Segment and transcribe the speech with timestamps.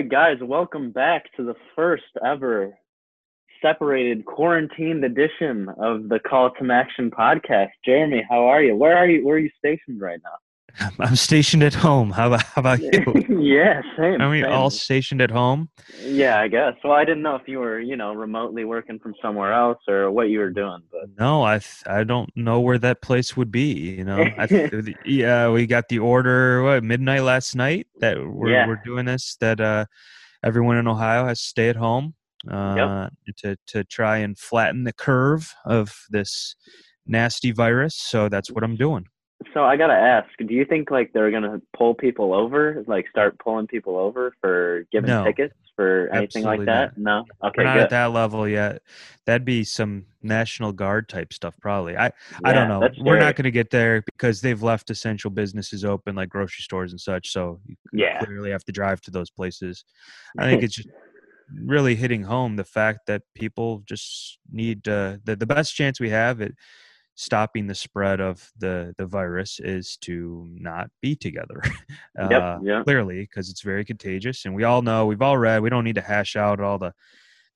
[0.00, 2.72] Right, guys, welcome back to the first ever
[3.60, 7.68] separated quarantined edition of the Call to Action podcast.
[7.84, 8.74] Jeremy, how are you?
[8.74, 9.26] Where are you?
[9.26, 10.49] Where are you stationed right now?
[10.98, 12.10] I'm stationed at home.
[12.10, 12.90] How about, how about you?
[13.40, 14.20] yeah, same.
[14.20, 14.52] Are we same.
[14.52, 15.68] all stationed at home?
[16.02, 16.74] Yeah, I guess.
[16.84, 20.10] Well, I didn't know if you were, you know, remotely working from somewhere else or
[20.10, 23.96] what you were doing, but No, I I don't know where that place would be.
[23.96, 24.70] You know, I
[25.04, 28.66] yeah, we got the order what, midnight last night that we're Yeah.
[28.66, 29.36] we're doing this.
[29.40, 29.86] That uh,
[30.44, 32.14] everyone in Ohio has to stay at home
[32.50, 33.08] uh,
[33.38, 36.54] to to try and flatten the curve of this
[37.06, 37.96] nasty virus.
[37.96, 39.06] So that's what I'm doing.
[39.54, 43.38] So I gotta ask, do you think like they're gonna pull people over, like start
[43.38, 45.24] pulling people over for giving No.
[45.24, 46.96] tickets for anything like that?
[46.96, 47.24] No.
[47.42, 47.82] Okay, We're not good.
[47.84, 48.82] at that level yet.
[49.26, 51.96] That'd be some National Guard type stuff, probably.
[51.96, 52.12] I
[52.44, 52.88] I don't know.
[53.02, 56.92] We're not going to get there because they've left essential businesses open, like grocery stores
[56.92, 57.30] and such.
[57.30, 58.18] So you Yeah.
[58.22, 59.84] clearly have to drive to those places.
[60.38, 60.88] I think it's just
[61.54, 66.10] really hitting home the fact that people just need uh, the the best chance we
[66.10, 66.52] have at
[67.20, 71.62] stopping the spread of the the virus is to not be together.
[72.18, 72.84] Yep, uh, yep.
[72.84, 75.62] Clearly, because it's very contagious, and we all know we've all read.
[75.62, 76.92] We don't need to hash out all the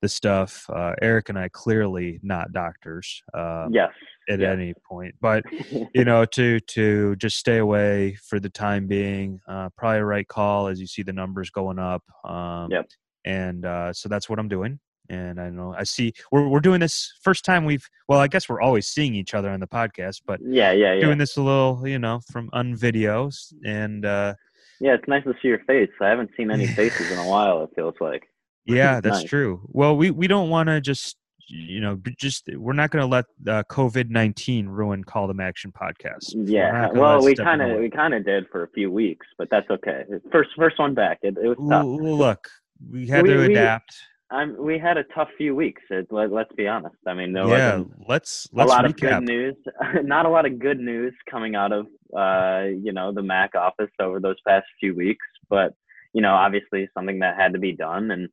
[0.00, 0.64] the stuff.
[0.70, 3.90] Uh, Eric and I clearly not doctors uh, Yes.
[4.28, 4.52] at yes.
[4.52, 5.44] any point, but
[5.94, 10.66] you know to to just stay away for the time being uh, probably right call
[10.68, 12.86] as you see the numbers going up um, Yep.
[13.24, 14.78] and uh, so that's what i'm doing
[15.10, 18.48] and i know i see we're, we're doing this first time we've well i guess
[18.48, 21.00] we're always seeing each other on the podcast but yeah, yeah, yeah.
[21.00, 24.34] doing this a little you know from on videos and uh,
[24.80, 25.90] Yeah, it's nice to see your face.
[26.00, 27.62] I haven't seen any faces in a while.
[27.64, 28.22] It feels like.
[28.66, 29.28] yeah that's Nice.
[29.28, 31.16] true well we, we don't want to just
[31.48, 36.32] you know just we're not going to let uh, covid-19 ruin Call to Action podcast
[36.34, 36.88] Yeah.
[36.92, 40.04] Well, we kind of we kind of did for a few weeks, but that's okay.
[40.32, 41.18] First first one back.
[41.22, 41.84] It, it was tough.
[41.86, 42.48] Look
[42.90, 43.94] we had We- to we- adapt
[44.34, 45.82] I'm, we had a tough few weeks.
[45.90, 46.96] It, let, let's be honest.
[47.06, 49.54] I mean, there yeah wasn't let's a let's lot of good news.
[50.02, 51.86] Not a lot of good news coming out of
[52.16, 55.74] uh, you know the MAC office over those past few weeks, but
[56.14, 58.10] you know, obviously something that had to be done.
[58.10, 58.28] And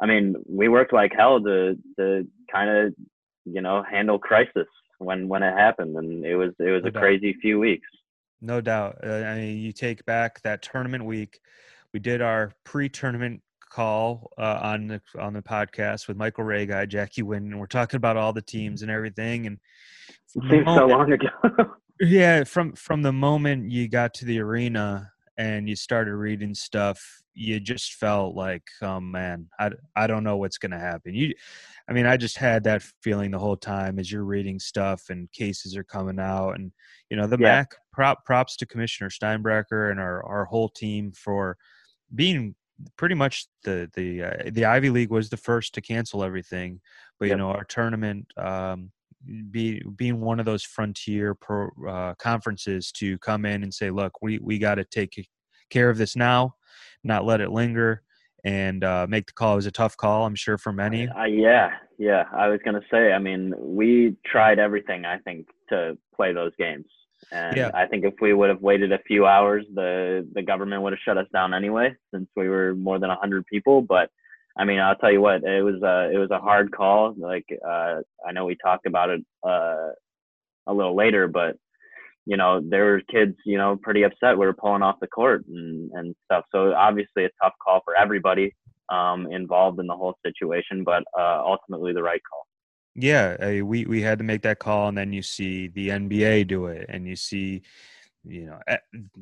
[0.00, 2.94] I mean, we worked like hell to to kind of
[3.44, 4.68] you know handle crisis
[4.98, 7.00] when when it happened, and it was it was No a doubt.
[7.02, 7.88] crazy few weeks.
[8.40, 8.98] No doubt.
[9.02, 11.40] Uh, I mean, you take back that tournament week.
[11.92, 16.86] We did our pre-tournament call uh, on the on the podcast with Michael Ray guy,
[16.86, 19.46] Jackie Wynn, and we're talking about all the teams and everything.
[19.46, 19.58] And
[20.34, 21.28] It seems so long ago.
[22.00, 27.00] yeah, from from the moment you got to the arena and you started reading stuff,
[27.34, 31.14] you just felt like, oh man, I, I don't know what's gonna happen.
[31.14, 31.34] You,
[31.88, 35.30] I mean, I just had that feeling the whole time as you're reading stuff and
[35.32, 36.72] cases are coming out, and
[37.10, 37.58] you know the Yeah.
[37.58, 41.56] MAC prop props to Commissioner Steinbrecher and our our whole team for
[42.14, 42.54] being
[42.96, 46.80] pretty much the the uh, the Ivy League was the first to cancel everything,
[47.18, 47.34] but Yep.
[47.34, 48.90] you know our tournament um,
[49.50, 54.22] be being one of those frontier pro uh, conferences to come in and say, look,
[54.22, 55.28] we we got to take
[55.70, 56.54] care of this now,
[57.02, 58.02] not let it linger,
[58.44, 59.54] and uh, make the call.
[59.54, 61.08] It was a tough call, I'm sure, for many.
[61.08, 62.24] Uh, yeah, yeah.
[62.32, 63.12] I was gonna say.
[63.12, 65.04] I mean, we tried everything.
[65.04, 66.86] I think to play those games,
[67.32, 67.70] and Yeah.
[67.74, 71.00] I think if we would have waited a few hours, the the government would have
[71.04, 73.82] shut us down anyway, since we were more than a hundred people.
[73.82, 74.10] But
[74.58, 77.14] I mean, I'll tell you what, it was a it was a hard call.
[77.16, 79.90] Like uh, I know we talked about it uh,
[80.66, 81.56] a little later, but
[82.26, 85.44] you know there were kids you know pretty upset we were pulling off the court
[85.48, 86.44] and and stuff.
[86.52, 88.54] So obviously a tough call for everybody
[88.90, 92.45] um, involved in the whole situation, but uh, ultimately the right call.
[92.98, 96.48] Yeah, uh, we we had to make that call, and then you see the NBA
[96.48, 97.60] do it, and you see,
[98.24, 98.78] you know, eh,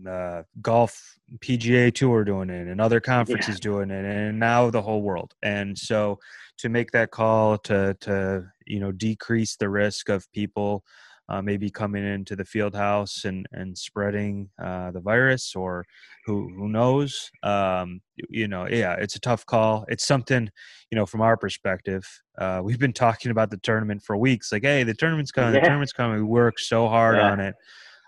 [0.09, 5.03] uh, golf PGA Tour doing it, and other conferences doing it, and now the whole
[5.03, 5.34] world.
[5.43, 6.21] And so,
[6.59, 10.84] to make that call to to you know decrease the risk of people
[11.28, 15.84] uh, maybe coming into the field house and and spreading uh, the virus, or
[16.26, 19.84] who who knows, um, you know, yeah, it's a tough call.
[19.88, 20.50] It's something
[20.91, 22.04] you know, from our perspective,
[22.38, 24.53] uh, we've been talking about the tournament for weeks.
[24.53, 25.53] Like, hey, the tournament's coming.
[25.53, 26.18] The tournament's coming.
[26.18, 27.32] We work so hard Yeah.
[27.32, 27.54] on it.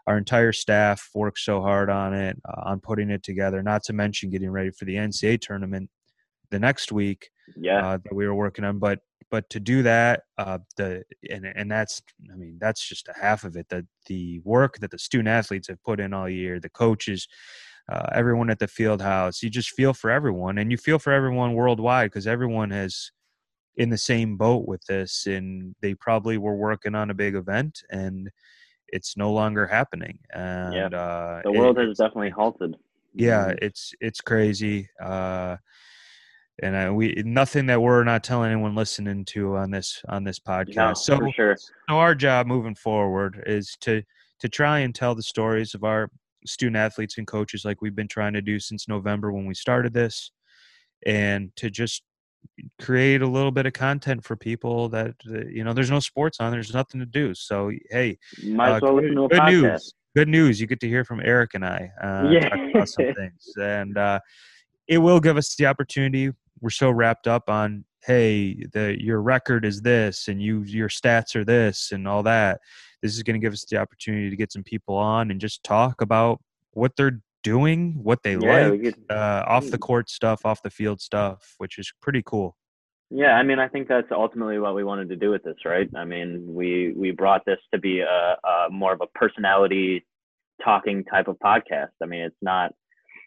[0.07, 3.61] Our entire staff worked so hard on it, uh, on putting it together.
[3.61, 5.91] Not to mention getting ready for the NCAA tournament
[6.51, 8.79] the next week Yeah, uh, that we were working on.
[8.79, 9.01] But
[9.37, 12.01] but to do that, uh, the and and that's
[12.33, 13.67] I mean that's just a half of it.
[13.69, 17.29] The the work that the student athletes have put in all year, the coaches,
[17.93, 21.13] uh, everyone at the field house, you just feel for everyone, and you feel for
[21.13, 23.11] everyone worldwide because everyone has
[23.77, 27.83] in the same boat with this, and they probably were working on a big event
[27.91, 28.31] and.
[28.97, 32.77] It's no longer happening, and uh, the it- world has definitely halted.
[33.13, 33.59] yeah, Mm.
[33.61, 34.89] it's it's crazy.
[35.03, 35.57] Uh,
[36.63, 40.39] and I, we nothing that we're not telling anyone listening to on this on this
[40.39, 40.77] podcast.
[40.77, 41.57] No, so, sure.
[41.57, 44.03] so our job moving forward is to
[44.41, 46.11] to try and tell the stories of our
[46.47, 49.93] student athletes and coaches, like we've been trying to do since November when we started
[49.93, 50.31] this,
[51.05, 52.03] and to just
[52.81, 56.39] create a little bit of content for people that uh, you know there's no sports
[56.41, 59.45] on there's nothing to do so hey Might uh, well good, listen to a good
[59.45, 62.49] news good news you get to hear from eric and i uh, Yeah.
[62.71, 64.21] about some things and uh,
[64.87, 66.31] it will give us the opportunity
[66.61, 71.35] we're so wrapped up on hey the your record is this and you your stats
[71.35, 72.61] are this and all that
[73.03, 75.63] this is going to give us the opportunity to get some people on and just
[75.65, 76.41] talk about
[76.73, 80.71] what they're doing what they Yeah, like could- uh, off the court stuff off the
[80.71, 82.57] field stuff which is pretty cool
[83.11, 85.89] Yeah, I mean, I think that's ultimately what we wanted to do with this, right?
[85.95, 90.05] I mean, we we brought this to be a, a more of a personality
[90.65, 91.95] talking type of podcast.
[92.03, 92.73] I mean, it's not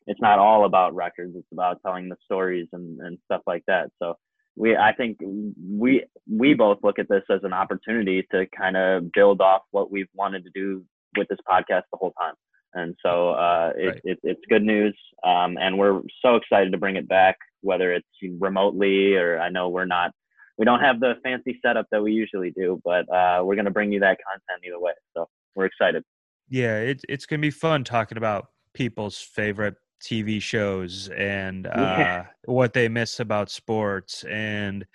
[0.10, 1.34] it's not all about records.
[1.36, 3.86] It's about telling the stories and, and stuff like that.
[4.02, 4.16] So
[4.56, 9.12] we I think we we both look at this as an opportunity to kind of
[9.14, 10.84] build off what we've wanted to do
[11.18, 12.34] with this podcast the whole time.
[12.74, 14.02] And so uh, it, Right.
[14.04, 18.08] it, it's good news, um, and we're so excited to bring it back, whether it's
[18.40, 20.12] remotely or I know we're not,
[20.60, 23.72] we don't have the fancy setup that we usually do, but uh, we're going to
[23.72, 24.92] bring you that content either way.
[25.16, 26.04] So we're excited.
[26.48, 31.74] yeah it, it's going to be fun talking about people's favorite tv shows and uh,
[31.76, 32.28] Yeah.
[32.46, 34.86] what they miss about sports and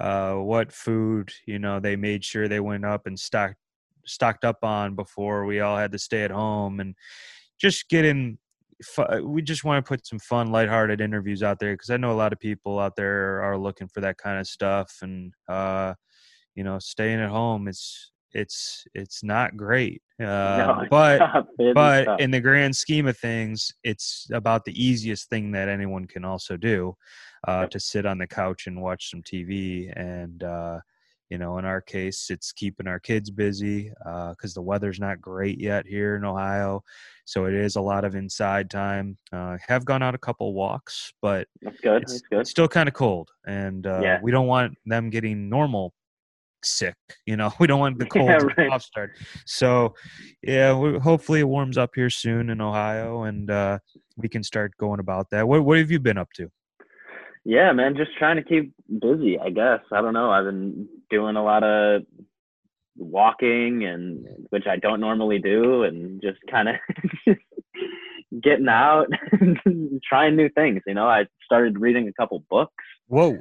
[0.00, 3.56] uh, what food you know they made sure they went up and stocked
[4.06, 6.94] stocked up on before we all had to stay at home and
[7.58, 8.38] just getting
[9.22, 12.14] we just want to put some fun lighthearted interviews out there because i know a
[12.22, 15.94] lot of people out there are looking for that kind of stuff and uh
[16.54, 21.22] you know staying at home it's it's it's not great uh, No, but
[21.58, 26.06] is but in the grand scheme of things it's about the easiest thing that anyone
[26.06, 26.94] can also do
[27.48, 27.70] uh, Yep.
[27.70, 30.80] to sit on the couch and watch some tv and uh,
[31.30, 33.90] you know in our case it's keeping our kids busy
[34.30, 36.82] because the weather's not great yet here in ohio
[37.24, 41.12] so it is a lot of inside time uh, have gone out a couple walks
[41.22, 42.02] but that's good.
[42.02, 42.40] it's, That's good.
[42.40, 44.20] it's still kind of cold and uh, Yeah.
[44.22, 45.94] we don't want them getting normal
[46.64, 46.96] sick
[47.26, 48.70] you know we don't want the cold to right.
[48.70, 49.10] off start
[49.46, 49.94] so
[50.42, 53.78] yeah we, hopefully it warms up here soon in ohio and uh,
[54.16, 56.48] we can start going about that what, what have you been up to
[57.44, 59.80] Yeah, man, just trying to keep busy, I guess.
[59.92, 60.30] I don't know.
[60.30, 62.02] I've been doing a lot of
[62.96, 66.76] walking and which I don't normally do and just kind of
[68.42, 71.06] getting out and trying new things, you know.
[71.06, 72.72] I started reading a couple books.
[73.08, 73.38] whoa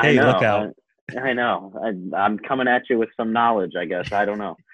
[0.00, 0.74] Hey, look out.
[1.18, 1.72] I, know.
[1.82, 4.06] I, I'm coming at you with some knowledge, I guess.
[4.12, 4.56] I don't know.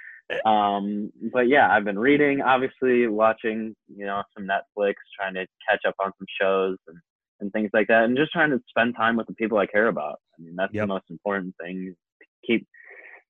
[0.44, 5.83] Um, but yeah, I've been reading, obviously watching, you know, some Netflix, trying to catch
[5.87, 6.99] up on some shows and,
[7.41, 9.87] and things like that, and just trying to spend time with the people I care
[9.88, 10.19] about.
[10.38, 10.83] I mean, that's Yep.
[10.83, 11.94] the most important thing.
[12.47, 12.67] Keep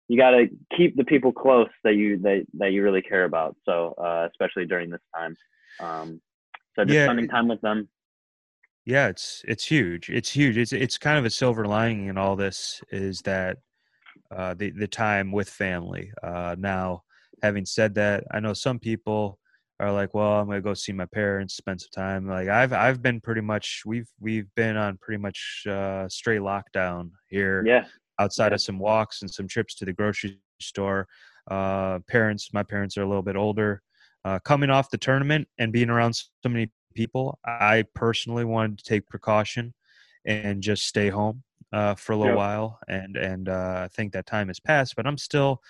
[0.08, 3.56] you got to keep the people close that you that, that you really care about.
[3.66, 5.36] So, uh, especially during this time.
[5.80, 6.20] Um,
[6.76, 7.88] so just Yeah, spending time with them.
[8.86, 10.10] Yeah, it's it's huge.
[10.10, 10.56] It's huge.
[10.56, 13.58] It's it's kind of a silver lining in all this is that
[14.30, 16.12] uh, the the time with family.
[16.22, 17.04] Uh, now,
[17.42, 19.40] having said that, I know some people
[19.80, 23.02] are like, "Well, I'm gonna go see my parents, spend some time." Like I've I've
[23.02, 27.88] been pretty much we've we've been on pretty much uh, straight lockdown here Yeah.
[28.20, 28.54] outside Yeah.
[28.54, 31.08] of some walks and some trips to the grocery store.
[31.50, 33.82] Uh, parents, my parents are a little bit older.
[34.24, 38.84] Uh, coming off the tournament and being around so many people, I personally wanted to
[38.84, 39.74] take precaution
[40.24, 42.34] and just stay home uh, for a little Yep.
[42.34, 42.80] while.
[42.88, 45.62] And and uh, I think that time has passed, but I'm still,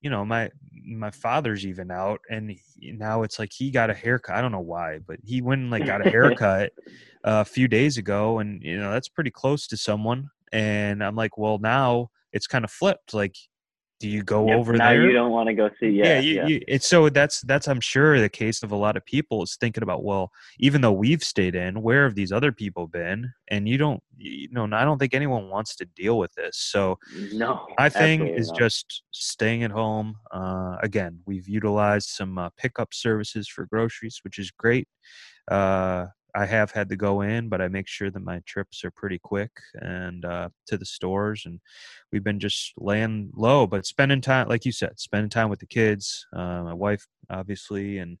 [0.00, 0.50] you know, my
[0.86, 4.34] my father's even out, and he, now it's like he got a haircut.
[4.36, 6.72] I don't know why, but he went and like got a haircut
[7.24, 10.30] a few days ago, and you know that's pretty close to someone.
[10.52, 13.14] And I'm like, well, now it's kind of flipped.
[13.14, 13.36] Like,
[14.02, 15.06] do you go Yep, over now there?
[15.06, 15.90] you don't want to go see.
[15.90, 16.18] Yeah.
[16.18, 16.46] you, yeah.
[16.48, 19.54] you- it's so that's that's I'm sure the case of a lot of people is
[19.54, 23.32] thinking about well, even though we've stayed in, where have these other people been?
[23.48, 26.56] And you don't, you know, I don't think anyone wants to deal with this.
[26.58, 26.98] So
[27.32, 27.64] No.
[27.78, 28.58] my thing is not.
[28.58, 30.16] just staying at home.
[30.32, 34.88] Uh, again, we've utilized some uh, pickup services for groceries, which is great.
[35.48, 38.90] Uh, I have had to go in, but I make sure that my trips are
[38.90, 41.42] pretty quick and uh, to the stores.
[41.44, 41.60] And
[42.10, 45.66] we've been just laying low, but spending time, like you said, spending time with the
[45.66, 48.18] kids, uh, my wife, obviously, and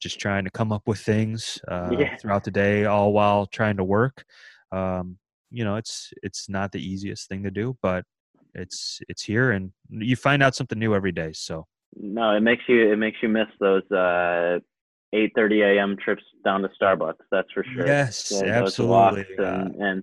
[0.00, 2.16] just trying to come up with things uh, Yeah.
[2.20, 4.24] throughout the day, all while trying to work.
[4.72, 5.18] Um,
[5.50, 8.04] you know, it's it's not the easiest thing to do, but
[8.54, 11.32] it's it's here, and you find out something new every day.
[11.32, 14.60] So No, it makes you it makes you miss those uh
[15.14, 15.96] 8:30 a.m.
[16.02, 17.14] trips down to Starbucks.
[17.30, 17.86] That's for sure.
[17.86, 19.26] Yes, absolutely.
[19.38, 20.02] And, and,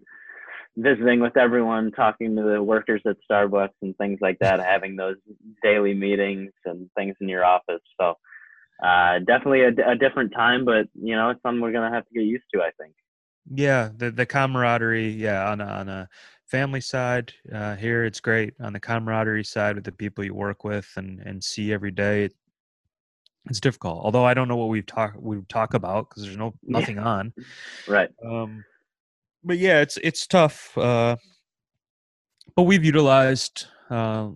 [0.78, 5.16] visiting with everyone, talking to the workers at Starbucks and things like that, having those
[5.64, 7.82] daily meetings and things in your office.
[8.00, 8.14] So
[8.84, 12.14] uh, definitely a, a different time, but you know, it's something we're gonna have to
[12.14, 12.62] get used to.
[12.62, 12.94] I think.
[13.50, 15.10] Yeah, the the camaraderie.
[15.10, 16.10] Yeah, on a, on a
[16.46, 18.54] family side uh, here, it's great.
[18.60, 22.30] On the camaraderie side, with the people you work with and and see every day,
[23.50, 24.04] it's difficult.
[24.04, 27.06] Although I don't know what we've talked we talk about because there's no nothing yeah.
[27.06, 27.34] on.
[27.88, 28.10] Right.
[28.26, 28.64] Um,
[29.44, 30.78] but yeah, it's it's tough.
[30.78, 31.16] Uh,
[32.56, 34.30] but we've utilized uh,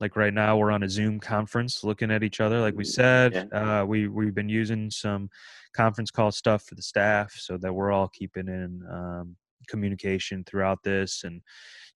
[0.00, 2.60] like right now we're on a Zoom conference looking at each other.
[2.60, 3.80] Like we said, yeah.
[3.80, 5.28] uh, we we've been using some
[5.74, 9.36] conference call stuff for the staff so that we're all keeping in um,
[9.68, 11.42] communication throughout this and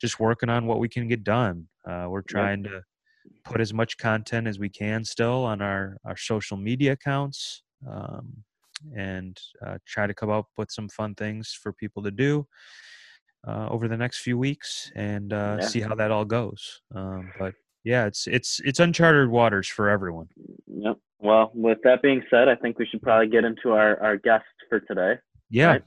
[0.00, 1.66] just working on what we can get done.
[1.86, 2.82] Uh, we're trying to
[3.44, 7.62] put as much content as we can still on our our social media accounts.
[7.88, 8.44] Um,
[8.96, 12.46] and uh, try to come up with some fun things for people to do
[13.46, 15.66] uh, over the next few weeks and uh, yeah.
[15.66, 16.80] see how that all goes.
[16.94, 20.28] Um, but yeah, it's it's it's uncharted waters for everyone.
[20.66, 20.96] Yep.
[21.18, 24.44] Well, with that being said, I think we should probably get into our our guest
[24.68, 25.14] for today.
[25.48, 25.66] Yeah.
[25.72, 25.82] Right?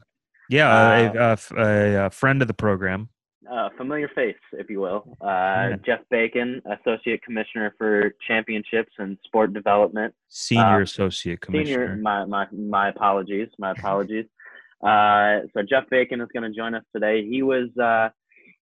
[0.49, 3.07] Yeah, uh, a, a, a, friend of the program.
[3.51, 5.17] Uh, familiar face, if you will.
[5.21, 5.71] Uh.
[5.85, 10.13] Jeff Bacon, Associate Commissioner for Championships and Sport Development.
[10.29, 11.87] Senior uh, Associate Commissioner.
[11.87, 13.49] Senior, my, my, my apologies.
[13.59, 14.25] My apologies.
[14.83, 17.25] Uh, so Jeff Bacon is going to join us today.
[17.25, 18.09] He was uh,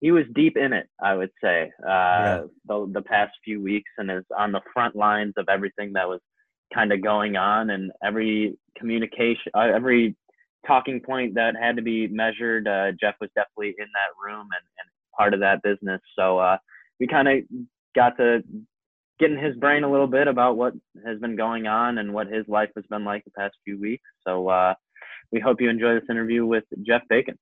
[0.00, 2.42] he was deep in it, I would say, uh, yeah.
[2.66, 6.20] the, the past few weeks, and is on the front lines of everything that was
[6.72, 10.14] kind of going on, and every communication, uh, every
[10.66, 12.66] talking point that had to be measured.
[12.66, 16.00] Uh, Jeff was definitely in that room and, and part of that business.
[16.18, 16.58] So uh,
[17.00, 17.38] we kind of
[17.94, 18.42] got to
[19.18, 22.26] get in his brain a little bit about what has been going on and what
[22.26, 24.04] his life has been like the past few weeks.
[24.26, 24.74] So uh,
[25.32, 27.38] we hope you enjoy this interview with Jeff Bacon.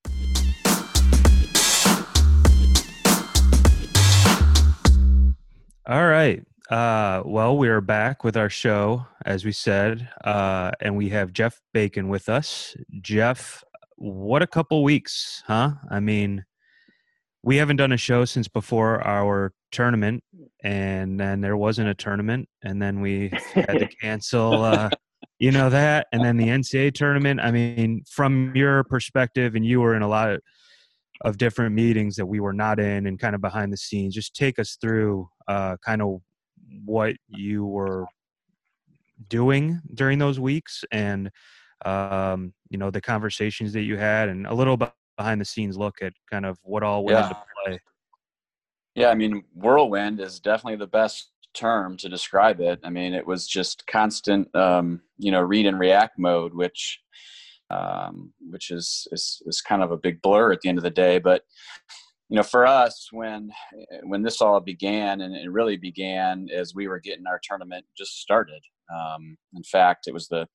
[5.87, 6.43] All right.
[6.71, 11.33] Uh, well, we are back with our show, as we said, uh, and we have
[11.35, 12.75] Jeff Bacon with us.
[13.03, 13.63] Jeff,
[13.97, 15.73] what a couple weeks, huh?
[15.91, 16.43] I mean,
[17.43, 20.25] we haven't done a show since before our tournament,
[20.63, 24.89] and then there wasn't a tournament, and then we had to cancel, uh,
[25.39, 27.41] you know that, and then the NCAA tournament.
[27.41, 30.41] I mean, from your perspective, and you were in a lot of,
[31.21, 34.15] of different meetings that we were not in, and kind of behind the scenes.
[34.15, 36.23] Just take us through uh, kind of
[36.85, 38.07] what you were
[39.29, 41.31] doing during those weeks and
[41.85, 44.77] um, you know the conversations that you had and a little
[45.17, 47.29] behind the scenes look at kind of what all went yeah.
[47.29, 47.79] into play
[48.95, 53.27] yeah i mean whirlwind is definitely the best term to describe it i mean it
[53.27, 57.01] was just constant um, you know read and react mode which
[57.71, 60.91] um, which is, is is kind of a big blur at the end of the
[60.91, 61.43] day but
[62.29, 63.51] you know, for us, when
[64.05, 68.21] when this all began, and it really began as we were getting our tournament just
[68.21, 68.63] started.
[68.95, 70.47] Um, in fact, it was the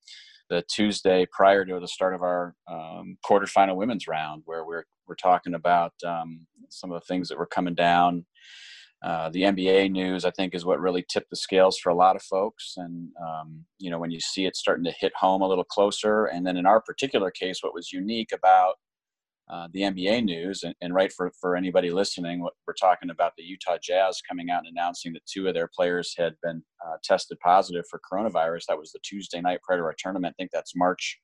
[0.48, 5.14] the Tuesday prior to the start of our um, quarterfinal women's round, where we're we're
[5.14, 8.26] talking about um, some of the things that were coming down.
[9.02, 12.16] Uh, the NBA news, I think, is what really tipped the scales for a lot
[12.16, 12.74] of folks.
[12.76, 16.26] And um, you know, when you see it starting to hit home a little closer,
[16.26, 18.74] and then in our particular case, what was unique about
[19.50, 23.42] uh, the NBA news, and, and, right for, for anybody listening, we're talking about the
[23.42, 27.38] Utah Jazz coming out and announcing that two of their players had been uh, tested
[27.40, 28.66] positive for coronavirus.
[28.68, 30.36] That was the Tuesday night prior to our tournament.
[30.38, 31.18] I think that's March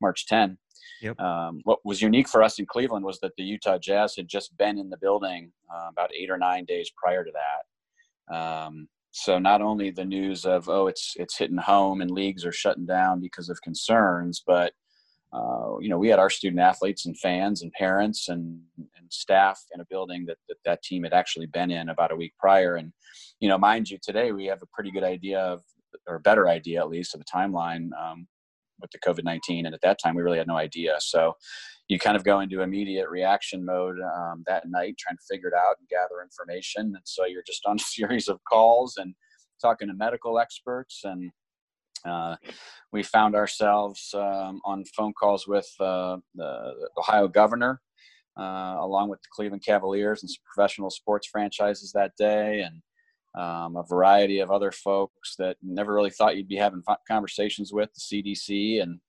[0.00, 0.56] March 10.
[1.02, 1.20] Yep.
[1.20, 4.56] Um, what was unique for us in Cleveland was that the Utah Jazz had just
[4.56, 8.34] been in the building uh, about eight or nine days prior to that.
[8.34, 12.52] Um, so not only the news of oh it's it's hitting home and leagues are
[12.52, 14.72] shutting down because of concerns, but
[15.32, 19.60] uh, you know, we had our student athletes and fans and parents and, and staff
[19.74, 22.76] in a building that, that that team had actually been in about a week prior.
[22.76, 22.92] And,
[23.40, 25.62] you know, mind you, today we have a pretty good idea of,
[26.06, 28.26] or better idea at least, of the timeline um,
[28.80, 29.64] with the COVID 19.
[29.64, 30.96] And at that time, we really had no idea.
[31.00, 31.34] So
[31.88, 35.54] you kind of go into immediate reaction mode um, that night, trying to figure it
[35.54, 36.92] out and gather information.
[36.94, 39.14] And so you're just on a series of calls and
[39.62, 41.30] talking to medical experts and
[42.04, 42.36] uh,
[42.92, 47.80] we found ourselves um, on phone calls with uh, the Ohio governor,
[48.38, 52.82] uh, along with the Cleveland Cavaliers and some professional sports franchises that day, and
[53.34, 57.88] um, a variety of other folks that never really thought you'd be having conversations with
[57.94, 58.82] the CDC.
[58.82, 59.00] And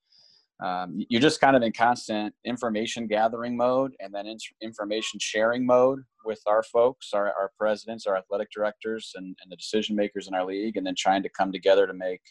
[0.63, 5.65] um, you're just kind of in constant information gathering mode and then in- information sharing
[5.65, 10.27] mode with our folks, our, our presidents, our athletic directors, and, and the decision makers
[10.27, 12.21] in our league, and then trying to come together to make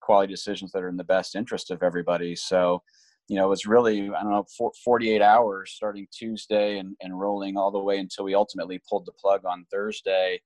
[0.00, 2.34] quality decisions that are in the best interest of everybody.
[2.36, 2.82] So,
[3.28, 7.56] you know, it was really, I don't know, 48 hours starting Tuesday and, and rolling
[7.56, 10.40] all the way until we ultimately pulled the plug on Thursday,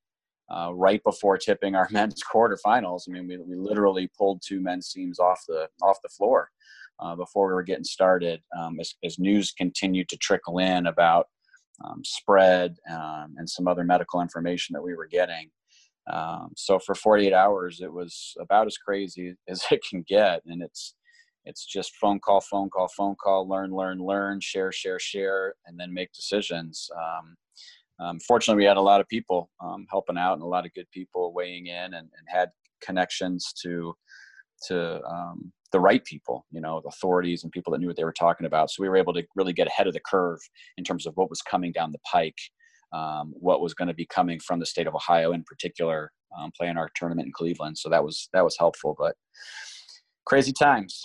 [0.50, 3.02] uh, right before tipping our men's quarterfinals.
[3.08, 6.50] I mean, we, we literally pulled two men's teams off the, off the floor
[6.98, 11.26] uh, before we were getting started um, as, as, news continued to trickle in about
[11.84, 15.50] um, spread um, and some other medical information that we were getting.
[16.10, 20.62] Um, so for 48 hours, it was about as crazy as it can get, and
[20.62, 20.94] it's
[21.44, 25.78] it's just phone call, phone call, phone call, learn, learn, learn, share, share, share, and
[25.78, 26.88] then make decisions.
[26.96, 27.36] Um,
[27.98, 30.74] um, fortunately, we had a lot of people um, helping out and a lot of
[30.74, 33.94] good people weighing in and, and had connections to
[34.68, 38.12] to um, the right people, you know, authorities and people that knew what they were
[38.12, 38.70] talking about.
[38.70, 40.38] So we were able to really get ahead of the curve
[40.76, 42.38] in terms of what was coming down the pike,
[42.92, 46.50] um, what was going to be coming from the state of Ohio in particular, um,
[46.56, 47.78] playing our tournament in Cleveland.
[47.78, 49.16] So that was that was helpful, but
[50.24, 51.02] crazy times.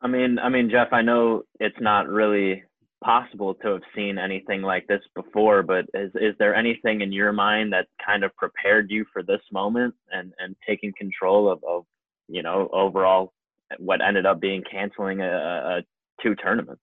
[0.00, 2.62] I mean, I mean, Jeff, I know it's not really
[3.02, 7.32] possible to have seen anything like this before, but is is there anything in your
[7.32, 11.84] mind that kind of prepared you for this moment and and taking control of, of
[12.28, 13.32] you know overall
[13.78, 15.82] what ended up being canceling a, a
[16.22, 16.82] two tournaments?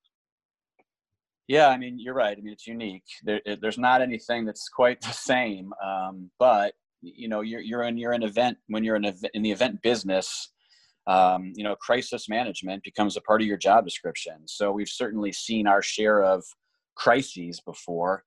[1.47, 2.37] Yeah, I mean, you're right.
[2.37, 3.03] I mean, it's unique.
[3.23, 5.71] There, there's not anything that's quite the same.
[5.83, 9.43] Um, but you know, you're you're in you're an event when you're in, a, in
[9.43, 10.49] the event business
[11.07, 14.35] um, you know, crisis management becomes a part of your job description.
[14.45, 16.43] So we've certainly seen our share of
[16.95, 18.23] crises before.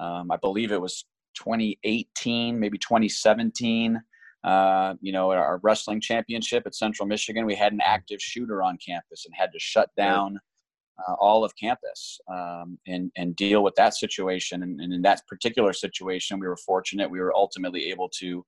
[0.00, 1.04] Um, I believe it was
[1.36, 4.00] 2018, maybe 2017.
[4.42, 8.78] Uh, you know, our wrestling championship at Central Michigan, we had an active shooter on
[8.84, 10.38] campus and had to shut down
[11.06, 14.62] uh, all of campus um, and and deal with that situation.
[14.62, 18.44] And, and in that particular situation, we were fortunate; we were ultimately able to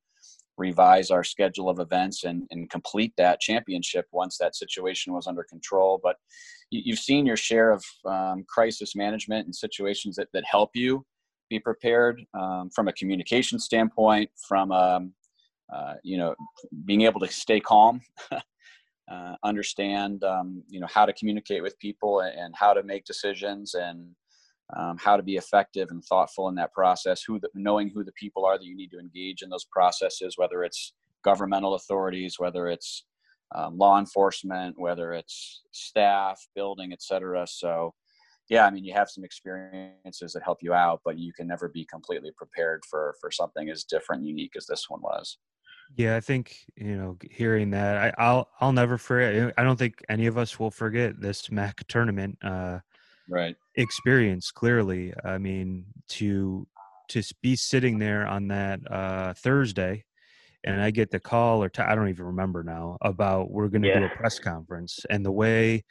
[0.59, 5.45] revise our schedule of events and, and complete that championship once that situation was under
[5.45, 6.01] control.
[6.03, 6.17] But
[6.71, 11.07] you, have seen your share of um, crisis management and situations that, that help you
[11.49, 15.13] be prepared um, from a communication standpoint, from um,
[15.73, 16.35] uh, you know
[16.85, 18.01] being able to stay calm.
[19.11, 23.75] uh, understand um, you know how to communicate with people and how to make decisions
[23.75, 24.15] and
[24.77, 28.13] um, how to be effective and thoughtful in that process, who the, knowing who the
[28.13, 30.93] people are that you need to engage in those processes, whether it's
[31.25, 33.05] governmental authorities, whether it's
[33.55, 37.47] um, law enforcement, whether it's staff, building, etc.
[37.49, 37.95] So,
[38.51, 41.69] yeah, I mean, you have some experiences that help you out, but you can never
[41.69, 45.39] be completely prepared for for something as different, unique as this one was.
[45.97, 49.55] Yeah, I think you know, hearing that, I, will I'll never forget.
[49.57, 52.39] I don't think any of us will forget this MAC tournament.
[52.43, 52.79] Uh,
[53.29, 56.67] right experience clearly i mean to
[57.09, 60.03] to be sitting there on that uh thursday
[60.65, 63.89] and i get the call or I don't even remember now about we're going to
[63.89, 64.01] yeah.
[64.01, 65.85] do a press conference and the way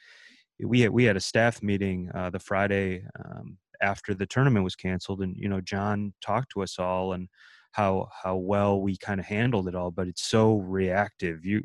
[0.64, 4.76] we had, we had a staff meeting uh, the friday um, after the tournament was
[4.76, 7.30] canceled and you know john talked to us all and
[7.78, 11.62] how how well we kind of handled it all but it's so reactive you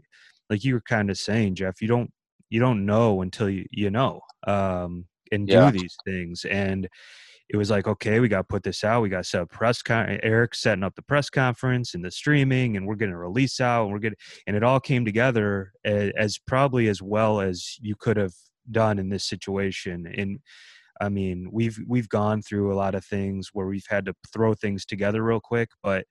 [0.49, 2.11] like you were kind of saying jeff you don't
[2.51, 6.45] you don't know until you you know um and do these things.
[6.45, 6.89] And
[7.49, 9.03] it was like, okay, we got to put this out.
[9.03, 10.19] We got to set up press con.
[10.23, 13.85] Eric setting up the press conference and the streaming, and we're getting a release out,
[13.85, 17.97] and we're getting, and it all came together as, as probably as well as you
[17.99, 18.35] could have
[18.71, 20.07] done in this situation.
[20.17, 20.39] And
[21.01, 24.55] I mean, we've we've gone through a lot of things where we've had to throw
[24.55, 26.07] things together real quick, but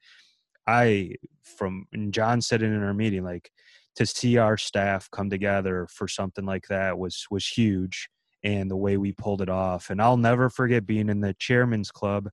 [0.68, 3.52] I, from and John said it in our meeting, like
[3.96, 8.10] to see our staff come together for something like that was was huge
[8.44, 9.90] and the way we pulled it off.
[9.90, 12.30] And I'll never forget being in the chairman's club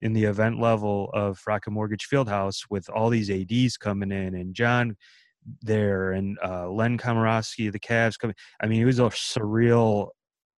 [0.00, 4.54] in the event level of Rocket Mortgage Fieldhouse with all these ADs coming in and
[4.54, 4.96] John
[5.62, 8.36] there and uh, Len Komoroski, the Cavs coming.
[8.60, 10.10] I mean, it was a surreal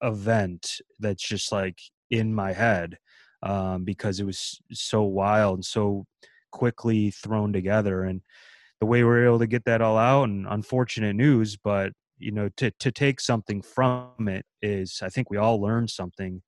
[0.02, 1.78] event that's just like
[2.10, 2.98] in my head
[3.42, 6.04] um, because it was so wild and so
[6.52, 8.04] quickly thrown together.
[8.04, 8.22] And
[8.80, 12.30] the way we were able to get that all out and unfortunate news, but you
[12.30, 16.42] know to to take something from it is i think we all learned something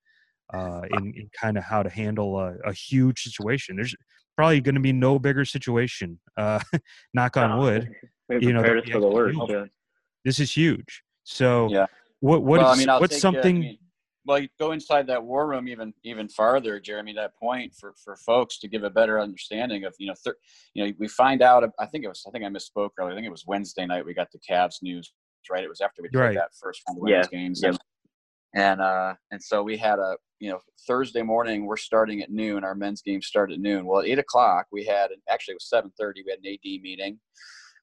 [0.55, 3.95] uh in, in kind of how to handle a, a huge situation there's
[4.37, 6.61] probably going to be no bigger situation uh
[7.15, 7.91] knock on wood
[8.41, 9.65] you know for the worst, yeah.
[10.25, 11.87] this is huge so yeah
[12.27, 13.79] what what well, is, I mean, what's something I mean,
[14.27, 18.17] well you go inside that war room even even farther jeremy that point for for
[18.17, 20.37] folks to give a better understanding of you know thir-
[20.75, 23.15] you know we find out i think it was i think i misspoke earlier i
[23.15, 25.13] think it was wednesday night we got the Cavs news
[25.51, 25.65] right?
[25.65, 26.35] It was after we played right.
[26.35, 27.23] that first one of the yeah.
[27.31, 27.61] games.
[27.63, 27.77] Yep.
[28.55, 32.31] And, and uh and so we had a you know Thursday morning we're starting at
[32.31, 32.65] noon.
[32.65, 33.87] Our men's game started at noon.
[33.87, 36.23] Well, at eight o'clock we had actually it was seven thirty.
[36.25, 37.19] We had an AD meeting.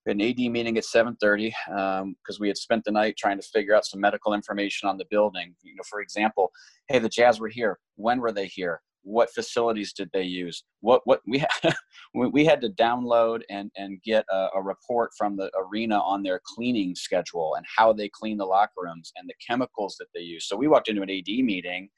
[0.06, 3.39] We had an AD meeting at 7:30 because um, we had spent the night trying
[3.39, 5.56] to figure out some medical information on the building.
[5.63, 6.52] You know, for example,
[6.88, 7.80] hey, the Jazz were here.
[7.96, 8.82] When were they here?
[9.06, 10.63] What facilities did they use?
[10.82, 11.50] What what we had
[12.13, 16.42] we had to download and and get a, a report from the arena on their
[16.46, 20.48] cleaning schedule and how they clean the locker rooms and the chemicals that they use.
[20.48, 21.89] So we walked into an AD meeting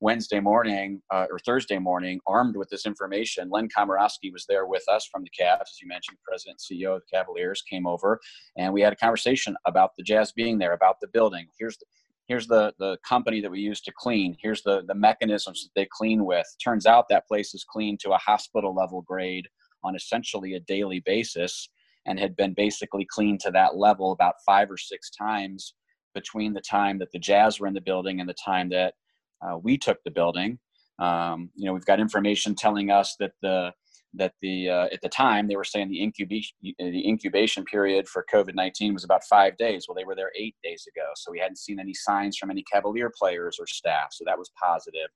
[0.00, 3.48] Wednesday morning uh, or Thursday morning, armed with this information.
[3.50, 7.02] Len Komoroski was there with us from the Cavs, as you mentioned, President CEO of
[7.02, 8.20] the Cavaliers came over,
[8.56, 11.46] and we had a conversation about the Jazz being there, about the building.
[11.58, 11.86] Here's the
[12.28, 14.36] here's the the company that we use to clean.
[14.40, 16.46] Here's the the mechanisms that they clean with.
[16.62, 19.48] Turns out that place is cleaned to a hospital level grade
[19.82, 21.70] on essentially a daily basis,
[22.04, 25.74] and had been basically cleaned to that level about five or six times
[26.14, 28.94] between the time that the Jazz were in the building and the time that
[29.42, 30.58] uh, we took the building.
[30.98, 33.72] Um, you know, we've got information telling us that the
[34.14, 38.24] that the uh, at the time they were saying the incubation the incubation period for
[38.32, 39.86] COVID nineteen was about five days.
[39.86, 42.64] Well, they were there eight days ago, so we hadn't seen any signs from any
[42.70, 45.08] Cavalier players or staff, so that was positive.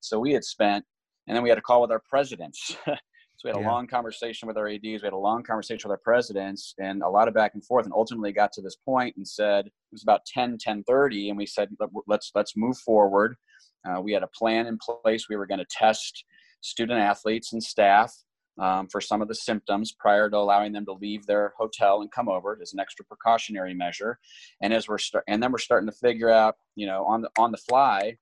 [0.00, 0.84] So we had spent,
[1.26, 2.76] and then we had a call with our presidents.
[3.40, 4.82] So we had a long conversation with our ADs.
[4.82, 7.86] We had a long conversation with our presidents, and a lot of back and forth.
[7.86, 11.46] And ultimately, got to this point and said it was about 10, 10:30, and we
[11.46, 11.70] said
[12.06, 13.36] let's let's move forward.
[13.84, 15.28] Uh, we had a plan in place.
[15.28, 16.24] We were going to test
[16.60, 18.14] student athletes and staff
[18.58, 22.10] um, for some of the symptoms prior to allowing them to leave their hotel and
[22.10, 24.18] come over as an extra precautionary measure.
[24.60, 27.30] And as we're start, and then we're starting to figure out, you know, on the
[27.38, 28.18] on the fly,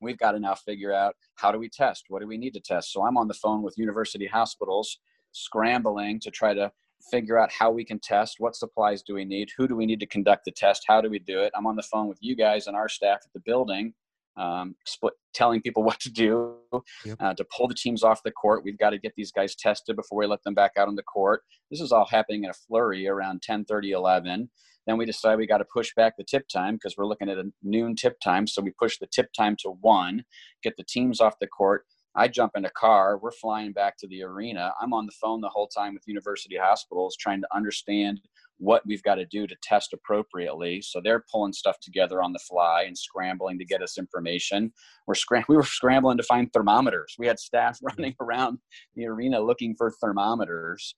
[0.00, 2.04] we've got to now figure out how do we test?
[2.08, 2.92] What do we need to test?
[2.92, 4.98] So I'm on the phone with university hospitals,
[5.32, 6.72] scrambling to try to
[7.10, 10.00] figure out how we can test what supplies do we need who do we need
[10.00, 12.34] to conduct the test how do we do it i'm on the phone with you
[12.34, 13.94] guys and our staff at the building
[14.38, 16.56] um, split, telling people what to do
[17.04, 17.16] yep.
[17.20, 18.64] uh, to pull the teams off the court.
[18.64, 21.02] We've got to get these guys tested before we let them back out on the
[21.02, 21.42] court.
[21.70, 24.50] This is all happening in a flurry around 10 30, 11.
[24.86, 27.36] Then we decide we got to push back the tip time because we're looking at
[27.36, 28.46] a noon tip time.
[28.46, 30.24] So we push the tip time to one,
[30.62, 31.84] get the teams off the court.
[32.14, 33.18] I jump in a car.
[33.18, 34.72] We're flying back to the arena.
[34.80, 38.20] I'm on the phone the whole time with university hospitals trying to understand
[38.58, 40.82] what we've got to do to test appropriately.
[40.82, 44.72] So they're pulling stuff together on the fly and scrambling to get us information.
[45.06, 47.14] We're scram- we were scrambling to find thermometers.
[47.18, 48.58] We had staff running around
[48.94, 50.94] the arena looking for thermometers.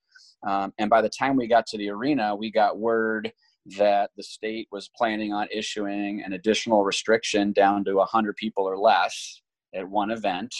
[0.46, 3.30] Um, and by the time we got to the arena, we got word
[3.76, 8.78] that the state was planning on issuing an additional restriction down to 100 people or
[8.78, 9.42] less
[9.74, 10.54] at one event,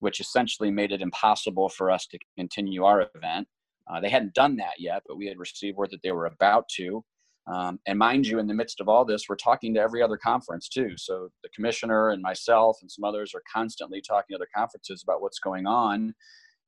[0.00, 3.46] which essentially made it impossible for us to continue our event.
[3.92, 6.68] Uh, they hadn't done that yet, but we had received word that they were about
[6.76, 7.04] to.
[7.52, 10.16] Um, and mind you, in the midst of all this, we're talking to every other
[10.16, 10.92] conference too.
[10.96, 15.20] So the commissioner and myself and some others are constantly talking to other conferences about
[15.20, 16.14] what's going on.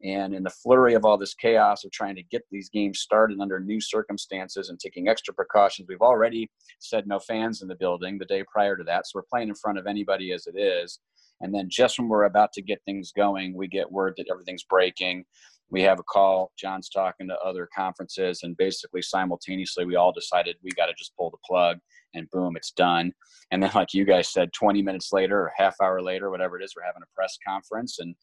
[0.03, 3.41] And in the flurry of all this chaos of trying to get these games started
[3.41, 8.19] under new circumstances and taking extra precautions, we've already said no fans in the building
[8.19, 9.07] the day prior to that.
[9.07, 10.99] So we're playing in front of anybody as it is.
[11.41, 14.65] And then just when we're about to get things going, we get word that everything's
[14.65, 15.25] breaking
[15.71, 20.57] we have a call john's talking to other conferences and basically simultaneously we all decided
[20.63, 21.79] we got to just pull the plug
[22.15, 23.13] and boom it's done.
[23.51, 26.65] And then like you guys said 20 minutes later or half hour later whatever it
[26.65, 28.15] is we're having a press conference and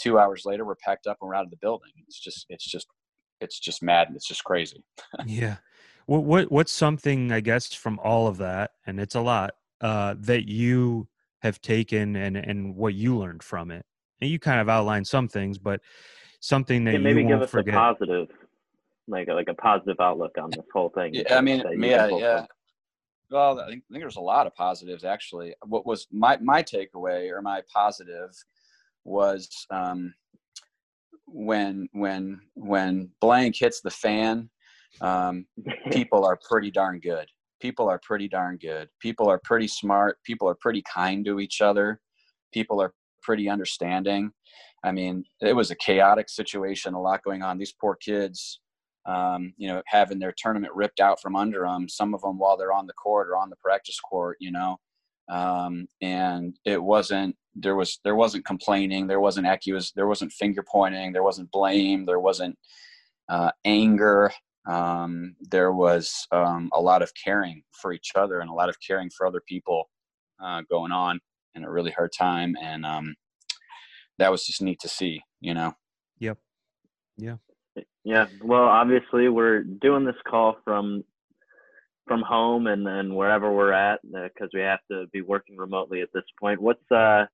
[0.00, 1.90] two hours later we're packed up and we're out of the building.
[2.06, 2.86] It's just it's just
[3.40, 4.84] it's just mad and it's just crazy.
[5.26, 5.56] Yeah.
[6.06, 9.50] What, what what's something i guess from all of that and it's a lot
[9.82, 11.06] uh that you
[11.42, 13.84] have taken and and what you learned from it?
[14.20, 15.80] And you kind of outlined some things but
[16.40, 17.74] something that maybe give us forget.
[17.74, 18.28] a positive,
[19.06, 21.14] like a, like a positive outlook on this whole thing.
[21.14, 22.46] Yeah, I mean, yeah, yeah.
[23.30, 25.54] Well, I think, I think there's a lot of positives actually.
[25.66, 28.30] What was my my takeaway or my positive
[29.04, 30.14] was um,
[31.26, 34.48] when when when blank hits the fan,
[35.00, 35.46] um,
[35.92, 37.28] people are pretty darn good.
[37.60, 38.88] People are pretty darn good.
[39.00, 40.18] People are pretty smart.
[40.24, 42.00] People are pretty kind to each other.
[42.52, 44.30] People are pretty understanding.
[44.84, 47.58] I mean, it was a chaotic situation, a lot going on.
[47.58, 48.60] These poor kids,
[49.06, 52.56] um, you know, having their tournament ripped out from under them, some of them while
[52.56, 54.76] they're on the court or on the practice court, you know.
[55.28, 60.62] Um, and it wasn't there was there wasn't complaining there wasn't accus there wasn't finger
[60.62, 62.56] pointing there wasn't blame there wasn't
[63.28, 64.30] uh, anger
[64.66, 68.76] um, there was um, a lot of caring for each other and a lot of
[68.86, 69.90] caring for other people
[70.42, 71.20] uh, going on
[71.54, 73.14] in a really hard time and um,
[74.18, 75.74] that was just neat to see, you know?
[76.18, 76.38] Yep.
[77.16, 77.36] Yeah.
[78.04, 78.26] Yeah.
[78.42, 81.04] Well, obviously we're doing this call from,
[82.06, 86.00] from home and then wherever we're at, because uh, we have to be working remotely
[86.00, 86.60] at this point.
[86.60, 87.26] What's, uh,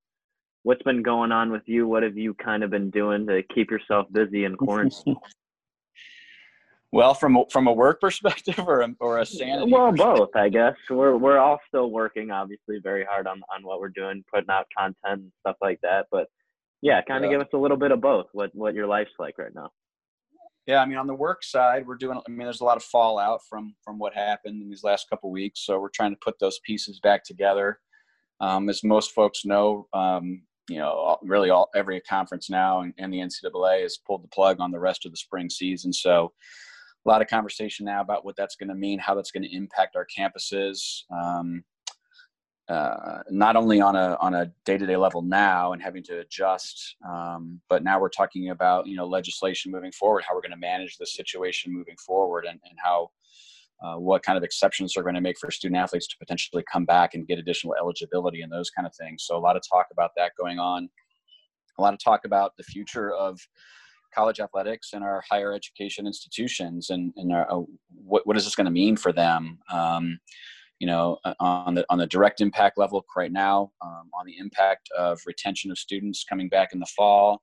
[0.63, 1.87] what's been going on with you?
[1.87, 5.17] What have you kind of been doing to keep yourself busy in quarantine?
[6.95, 9.73] Well, from a, from a work perspective or a, or a sanity.
[9.73, 10.75] Well, both, I guess.
[10.89, 14.69] We're we're all still working, obviously, very hard on on what we're doing, putting out
[14.79, 16.07] content and stuff like that.
[16.13, 16.29] But
[16.83, 17.39] yeah, kind of Yeah.
[17.39, 18.27] give us a little bit of both.
[18.33, 19.71] What what your life's like right now?
[20.67, 22.19] Yeah, I mean, on the work side, we're doing.
[22.27, 25.31] I mean, there's a lot of fallout from from what happened in these last couple
[25.31, 27.81] weeks, so we're trying to put those pieces back together.
[28.41, 33.13] Um, as most folks know, um, you know, really all every conference now and, and
[33.13, 35.93] the NCAA has pulled the plug on the rest of the spring season.
[35.93, 36.33] So,
[37.07, 39.55] a lot of conversation now about what that's going to mean, how that's going to
[39.55, 41.03] impact our campuses.
[41.13, 41.63] Um,
[42.69, 46.21] uh, not only on a on a day to day level now and having to
[46.21, 50.51] adjust, um, but now we're talking about you know legislation moving forward, how we're going
[50.51, 53.11] to manage the situation moving forward, and and how
[53.83, 56.85] uh, what kind of exceptions are going to make for student athletes to potentially come
[56.85, 59.25] back and get additional eligibility and those kind of things.
[59.27, 60.89] So a lot of talk about that going on.
[61.79, 63.39] A lot of talk about the future of
[64.15, 67.63] college athletics and our higher education institutions and, and our, uh,
[68.05, 70.19] what, what is this going to mean for them um,
[70.79, 74.37] you know uh, on the on the direct impact level right now um, on the
[74.39, 77.43] impact of retention of students coming back in the fall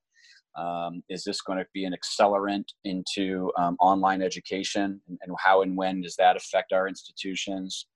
[0.58, 5.78] um, is this going to be an accelerant into um, online education and, how and
[5.78, 7.88] when does that affect our institutions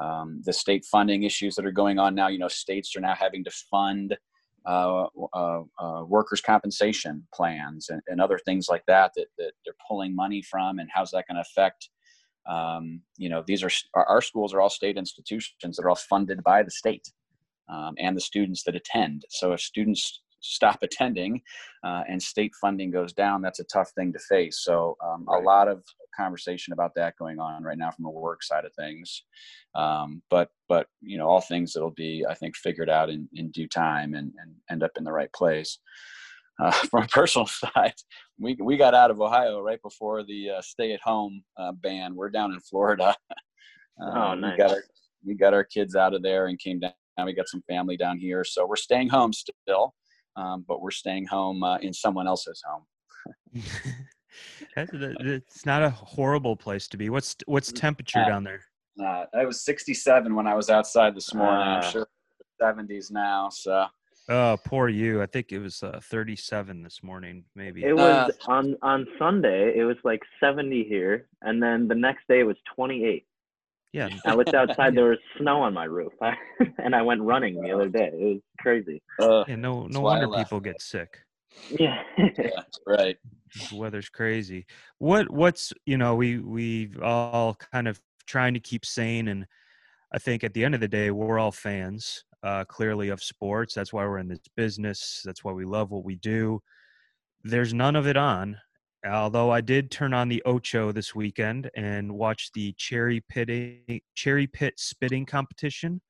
[0.00, 3.14] um, the state funding issues that are going on now you know states are now
[3.14, 4.16] having to fund
[4.64, 9.74] uh, uh, uh, workers' compensation plans and, and other things like that, that that they're
[9.88, 11.88] pulling money from, and how's that going to affect?
[12.50, 16.42] Um, you know, these are our, schools are all state institutions that are all funded
[16.44, 17.08] by the state
[17.68, 19.24] um, and the students that attend.
[19.30, 21.40] So if students stop attending
[21.84, 24.60] uh, and state funding goes down, that's a tough thing to face.
[24.62, 25.42] So um, Right.
[25.42, 25.84] a lot of
[26.16, 29.24] conversation about that going on right now from a work side of things.
[29.74, 33.50] Um, but but you know all things that'll be I think figured out in, in
[33.50, 35.78] due time and, and end up in the right place.
[36.60, 37.94] Uh, from a personal side,
[38.38, 42.14] we we got out of Ohio right before the uh, stay at home uh, ban.
[42.14, 43.14] We're down in Florida.
[44.00, 44.52] Oh, Um, nice.
[44.52, 44.82] We got our
[45.26, 46.92] we got our kids out of there and came down.
[47.26, 49.94] We got some family down here, so we're staying home still,
[50.34, 52.84] um, but we're staying home uh, in someone else's home.
[54.76, 57.10] It's not a horrible place to be.
[57.10, 58.62] What's what's temperature Uh, down there?
[59.00, 61.60] Uh, I was 67 when I was outside this morning.
[61.68, 61.90] I'm Ah.
[61.90, 62.08] sure
[62.40, 63.50] it's 70s now.
[63.50, 63.86] So
[64.28, 65.20] Oh, poor you.
[65.20, 67.84] I think it was uh, 37 this morning, maybe.
[67.84, 69.72] It was on on Sunday.
[69.76, 73.26] It was like 70 here, and then the next day it was 28.
[73.92, 74.94] yeah, I looked outside.
[74.94, 76.12] There was snow on my roof,
[76.78, 78.10] and I went running the other day.
[78.12, 79.02] It was crazy.
[79.20, 79.56] uh, yeah.
[79.56, 81.18] No, no why wonder people get sick.
[81.68, 82.02] Yeah.
[82.16, 83.18] yeah, right.
[83.70, 84.66] The weather's crazy.
[84.98, 89.46] What what's you know we we all kind of trying to keep sane, and
[90.12, 93.74] I think at the end of the day we're all fans, uh, clearly of sports.
[93.74, 95.22] That's why we're in this business.
[95.24, 96.60] That's why we love what we do.
[97.44, 98.56] There's none of it on.
[99.04, 104.46] Although I did turn on the Ocho this weekend and watch the cherry pitting cherry
[104.46, 106.00] pit spitting competition,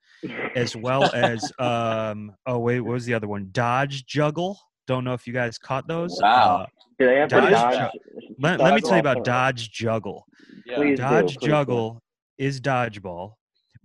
[0.54, 4.58] as well as um oh wait what was the other one Dodge Juggle.
[4.86, 6.18] Don't know if you guys caught those.
[6.20, 6.56] Wow.
[6.56, 6.66] Uh,
[6.98, 7.90] Do they have the Dodge Dodge?
[8.38, 10.26] let, let me tell you about Dodge Juggle.
[10.66, 10.76] Yeah.
[10.76, 11.46] Please do, Dodge do.
[11.46, 12.02] Juggle
[12.36, 13.32] is dodgeball,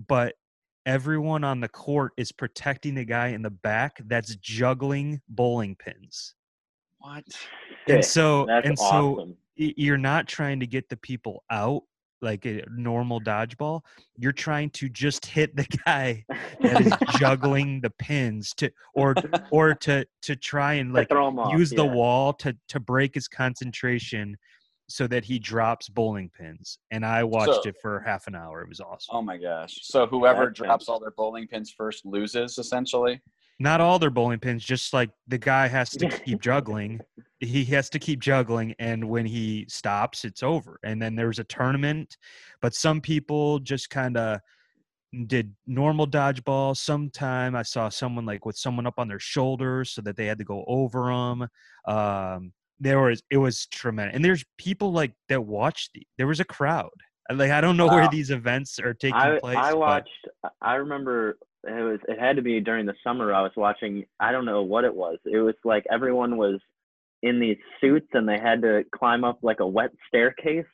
[0.08, 0.34] but
[0.88, 6.34] everyone on the court is protecting the guy in the back that's juggling bowling pins.
[7.00, 7.26] What?
[7.90, 8.86] And so That's and so
[9.20, 9.38] awesome.
[9.60, 11.84] y- you're not trying to get the people out
[12.22, 13.82] like a normal dodgeball.
[14.18, 16.24] You're trying to just hit the guy
[16.62, 19.14] that is juggling the pins to or
[19.52, 21.92] or to to try and To like throw 'em off, use the yeah.
[21.94, 24.36] wall to to break his concentration
[24.90, 28.62] so that he drops bowling pins and i watched So- it for half an hour
[28.62, 29.16] it was awesome.
[29.16, 29.80] Oh my gosh.
[29.82, 33.22] So whoever That drops sounds- all their bowling pins first loses essentially.
[33.60, 37.00] not all their bowling pins just like the guy has to keep juggling.
[37.40, 40.80] He has to keep juggling and when he stops it's over.
[40.84, 42.18] And then there's a tournament
[42.62, 44.40] but some people just kind of
[45.28, 46.78] did normal dodgeball.
[46.78, 50.38] Sometime i saw someone like with someone up on their shoulders so that they had
[50.38, 51.48] to go over them
[51.94, 56.40] um there was it was tremendous and there's people like that watched the, there was
[56.40, 56.90] a crowd
[57.30, 60.28] uh, like i don't know where these events are taking I place I but- watched.
[60.62, 62.00] I remember it was.
[62.08, 63.34] It had to be during the summer.
[63.34, 64.06] I was watching.
[64.20, 65.18] I don't know what it was.
[65.26, 66.60] It was like everyone was
[67.24, 70.66] in these suits and they had to climb up like a wet staircase,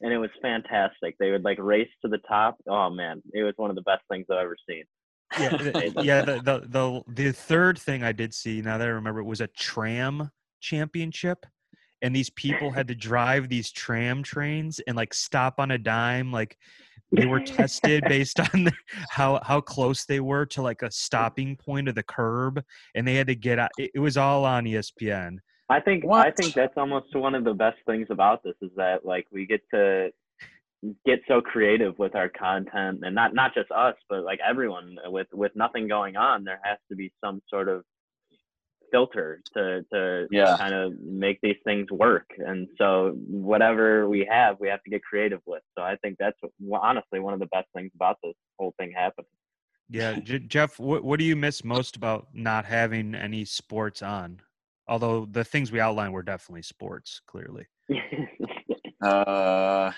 [0.00, 1.16] and it was fantastic.
[1.18, 2.56] They would like race to the top.
[2.68, 4.84] Oh man, it was one of the best things I've ever seen.
[5.38, 6.22] yeah, yeah.
[6.22, 9.40] The, the the the third thing I did see now that I remember it was
[9.40, 10.30] a tram
[10.62, 11.44] championship,
[12.00, 16.32] and these people had to drive these tram trains and like stop on a dime.
[16.32, 16.56] Like
[17.10, 18.72] they were tested based on the,
[19.10, 22.62] how how close they were to like a stopping point of the curb,
[22.94, 23.70] and they had to get out.
[23.78, 25.38] It, it was all on ESPN.
[25.68, 26.26] I think What?
[26.26, 29.46] I think that's almost one of the best things about this is that like we
[29.46, 30.10] get to
[31.06, 35.28] get so creative with our content and not not just us but like everyone with
[35.32, 37.84] with nothing going on there has to be some sort of
[38.92, 40.56] filter to to Yeah.
[40.58, 45.02] kind of make these things work and so whatever we have we have to get
[45.02, 46.38] creative with so I think that's
[46.80, 49.26] honestly one of the best things about this whole thing happening
[49.88, 54.40] Yeah, J- Jeff, what what do you miss most about not having any sports on?
[54.88, 57.66] Although the things we outlined were definitely sports, clearly.
[59.04, 59.90] Uh,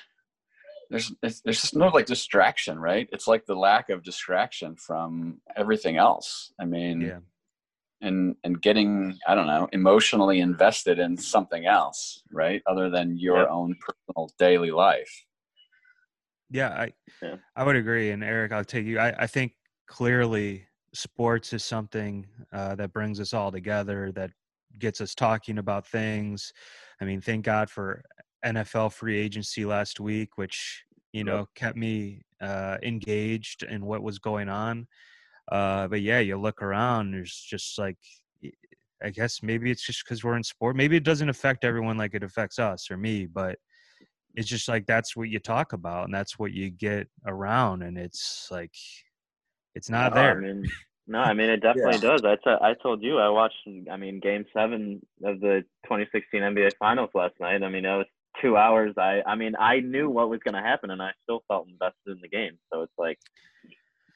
[0.91, 3.07] there's it's, there's just no like distraction, right?
[3.13, 6.53] It's like the lack of distraction from everything else.
[6.59, 7.19] I mean, Yeah.
[8.05, 12.63] And and getting I don't know emotionally invested in something else, right?
[12.67, 13.49] Other than your Yep.
[13.51, 15.25] own personal daily life.
[16.51, 17.37] Yeah, I Yeah.
[17.57, 18.11] I would agree.
[18.11, 18.99] And Eric, I'll take you.
[18.99, 19.53] I, I think
[19.87, 24.31] clearly sports is something uh, that brings us all together, that
[24.79, 26.53] gets us talking about things.
[27.01, 28.03] I mean, thank God for
[28.45, 34.19] NFL free agency last week, which you know kept me uh, engaged in what was
[34.19, 34.87] going on.
[35.51, 37.99] Uh, but yeah, you look around, there's just like
[39.03, 40.77] I guess maybe it's just because we're in sport.
[40.77, 43.59] Maybe it doesn't affect everyone like it affects us or me, but
[44.35, 47.97] it's just like that's what you talk about and that's what you get around and
[47.97, 48.75] it's like
[49.75, 50.65] it's not No, there I mean,
[51.07, 52.25] no, I mean it definitely does.
[52.25, 53.57] I t- I told you I watched.
[53.91, 57.63] I mean, Game Seven of the 2016 NBA Finals last night.
[57.63, 58.07] I mean, it was
[58.41, 58.95] two hours.
[58.97, 62.13] I I mean, I knew what was going to happen, and I still felt invested
[62.13, 62.59] in the game.
[62.73, 63.19] So it's like,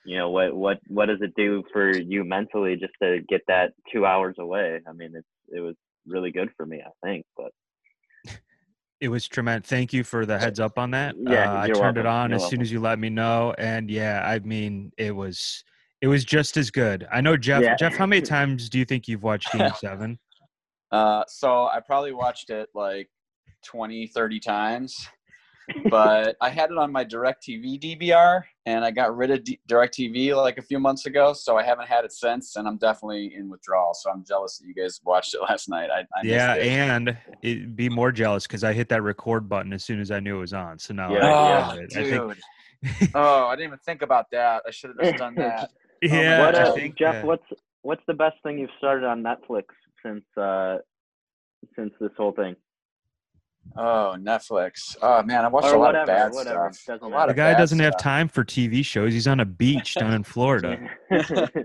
[0.08, 3.72] you know, what what what does it do for you mentally just to get that
[3.92, 4.80] two hours away?
[4.88, 5.74] I mean, it's it was
[6.06, 6.80] really good for me.
[6.84, 7.52] I think, but
[9.00, 9.68] it was tremendous.
[9.68, 11.14] Thank you for the heads up on that.
[11.18, 13.54] Yeah, uh, i you're turned it on You're as soon as you let me know
[13.58, 15.62] and yeah i mean it was
[16.00, 17.06] it was just as good.
[17.12, 17.74] I know jeff Yeah.
[17.76, 20.18] jeff how many times do you think you've watched game seven?
[20.90, 23.08] Uh, so I probably watched it like
[23.66, 24.96] 20, 30 times,
[25.90, 30.36] but I had it on my DirecTV DVR and I got rid of D- DirecTV
[30.36, 31.32] like a few months ago.
[31.32, 33.94] So I haven't had it since and I'm definitely in withdrawal.
[33.94, 35.90] So I'm jealous that you guys watched it last night.
[35.90, 36.66] I, I yeah it.
[36.66, 40.18] and it, be more jealous because i hit that record button as soon as i
[40.20, 41.60] knew it was on so now Yeah, I, yeah.
[41.68, 41.96] have Oh, it.
[41.96, 44.62] I think oh, I didn't even think about that.
[44.66, 45.70] I should have just done that.
[46.02, 47.24] yeah what, I uh, think, Jeff?
[47.24, 47.44] uh, What's
[47.82, 49.64] what's the best thing you've started on Netflix
[50.04, 50.78] since uh
[51.76, 52.54] since this whole thing?
[53.76, 54.96] Oh, Netflix.
[55.02, 56.70] Oh man, I watched Or a lot whatever, of bad whatever.
[56.72, 57.02] stuff.
[57.02, 59.94] A lot the of guy doesn't have time for tv shows he's on a beach
[59.94, 60.78] down in florida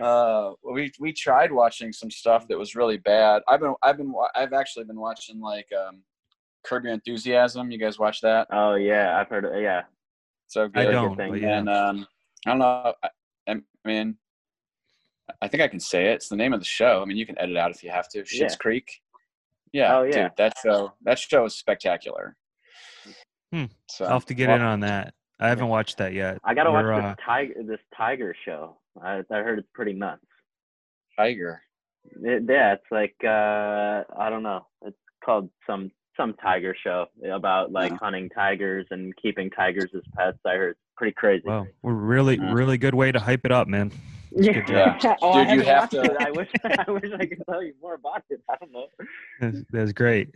[0.00, 3.42] Uh, well, we we tried watching some stuff that was really bad.
[3.48, 6.02] I've been I've been I've actually been watching like um,
[6.64, 7.70] Curb Your Enthusiasm.
[7.70, 8.46] You guys watch that?
[8.52, 9.44] oh yeah, I've heard.
[9.44, 9.82] Of, yeah,
[10.46, 10.86] So good.
[10.88, 11.34] i don't thing.
[11.36, 12.06] yeah And um,
[12.46, 12.92] I don't know.
[13.02, 13.08] I,
[13.48, 14.16] I mean,
[15.42, 16.14] I think I can say it.
[16.14, 17.02] It's the name of the show.
[17.02, 18.20] I mean, you can edit out if you have to.
[18.22, 18.48] Schitt's Yeah.
[18.60, 19.00] Creek.
[19.72, 20.22] Yeah, Oh, yeah.
[20.24, 22.36] dude, that show that show is spectacular.
[23.52, 23.64] Hmm.
[23.88, 26.52] So i'll have to get well, in on that i haven't watched that yet I
[26.52, 28.76] gotta watch You're, this uh, tiger this tiger show.
[29.02, 30.20] I I heard it's pretty nuts.
[31.16, 31.62] Tiger.
[32.22, 34.66] It, yeah, it's like uh I don't know.
[34.82, 37.98] It's called some some tiger show about like Yeah.
[38.02, 40.38] hunting tigers and keeping tigers as pets.
[40.44, 41.44] I heard it's pretty crazy.
[41.46, 43.92] Well, we're really, really good way to hype it up, man.
[44.32, 44.52] Yeah.
[44.52, 45.16] good job.
[45.22, 46.48] oh, I Dude, you haven't have watched to- I wish
[46.88, 48.40] I wish I could tell you more about it.
[48.50, 48.86] I don't know.
[49.40, 50.30] That's, that's great.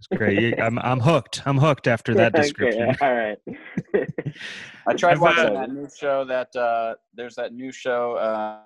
[0.00, 0.40] That's great.
[0.40, 1.42] You- I'm, I'm hooked.
[1.46, 2.96] I'm hooked after that Okay, description.
[3.00, 3.38] all right.
[4.86, 8.16] I tried watching uh, that new show that uh, there's that new show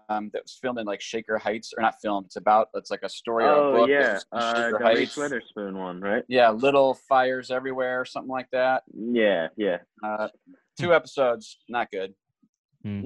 [0.09, 2.27] um, that was filmed in like Shaker Heights or not filmed.
[2.27, 3.88] It's about it's like a story or a oh book.
[3.88, 5.16] yeah, uh, Shaker the Reese Heights.
[5.16, 6.23] Witherspoon one, right?
[6.29, 8.83] Yeah, little fires everywhere, or something like that.
[8.95, 9.79] Yeah, yeah.
[10.05, 10.29] Uh,
[10.79, 12.14] two episodes, not good.
[12.85, 13.05] Mm.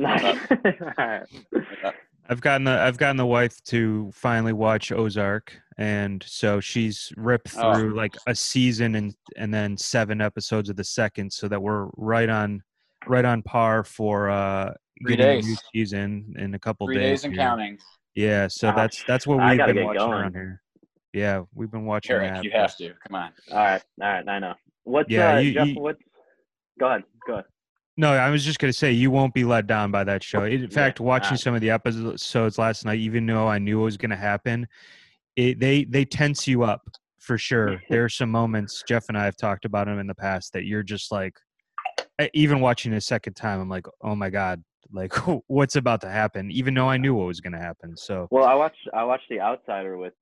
[0.99, 1.95] All right.
[2.29, 7.55] I've gotten the I've gotten the wife to finally watch Ozark, and so she's ripped
[7.57, 7.75] Oh.
[7.75, 11.87] through like a season and and then seven episodes of the second, so that we're
[11.97, 12.62] right on
[13.07, 14.72] right on par for uh
[15.03, 17.43] Three getting a new season in a couple Three days and here.
[17.43, 17.79] counting.
[18.14, 18.77] Yeah, so Ouch.
[18.77, 20.12] that's that's what we've been watching going.
[20.12, 20.62] around here.
[21.12, 22.45] Yeah, we've been watching Eric, that.
[22.45, 22.93] you have to.
[23.07, 23.33] Come on.
[23.53, 24.55] All right, all right, I know.
[24.85, 25.66] What's Yeah, uh, you- Jeff?
[25.68, 26.01] you- What's?
[26.81, 27.45] Go ahead, go ahead.
[27.99, 30.44] No, I was just gonna say you won't be let down by that show.
[30.44, 31.38] In fact, watching nah.
[31.38, 34.68] some of the episodes last night, even though I knew it was gonna happen,
[35.34, 36.82] it, they they tense you up
[37.18, 37.80] for sure.
[37.90, 40.64] there are some moments Jeff and I have talked about them in the past that
[40.64, 41.38] you're just like,
[42.34, 45.14] even watching it a second time, I'm like, oh my god, like
[45.47, 46.51] what's about to happen?
[46.51, 47.97] Even though I knew what was gonna happen.
[47.97, 50.14] So Well, I watched I watched The Outsider with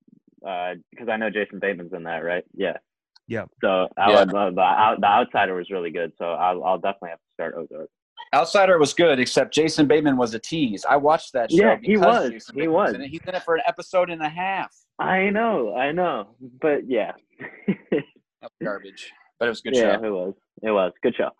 [0.46, 2.44] uh because I know Jason Bateman's in that, right?
[2.54, 2.76] Yeah.
[3.26, 3.46] Yeah.
[3.62, 4.20] So I Yeah.
[4.20, 6.12] would, uh, the out, the Outsider was really good.
[6.18, 7.88] So I'll I'll definitely have to start Ozark.
[8.34, 10.84] Outsider was good, except Jason Bateman was a tease.
[10.88, 11.58] I watched that show.
[11.58, 12.30] Yeah, he was.
[12.30, 12.94] Jason He Bateman was.
[12.94, 13.08] In it.
[13.08, 14.74] He's in it for an episode and a half.
[14.98, 17.12] I know, I know, but yeah,
[18.44, 19.12] That's garbage.
[19.38, 19.82] But it was a good show.
[19.82, 20.04] yeah, show.
[20.04, 21.30] it was, it was good show.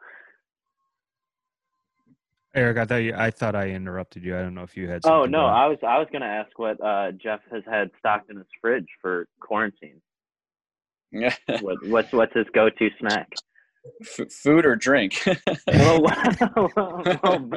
[2.55, 4.37] Eric, I thought you, I thought I interrupted you.
[4.39, 5.03] I don't know if you had.
[5.05, 5.53] Oh no, going.
[5.53, 8.87] I was I was gonna ask what uh, Jeff has had stocked in his fridge
[9.01, 10.01] for quarantine.
[11.11, 11.35] Yeah.
[11.61, 13.29] What what's what's his go-to snack?
[14.01, 15.23] F- food or drink?
[15.67, 16.03] well,
[16.57, 16.71] well,
[17.23, 17.51] well,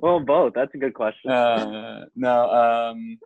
[0.00, 0.52] well, both.
[0.54, 1.30] That's a good question.
[1.30, 2.50] uh, no.
[2.50, 3.18] Um,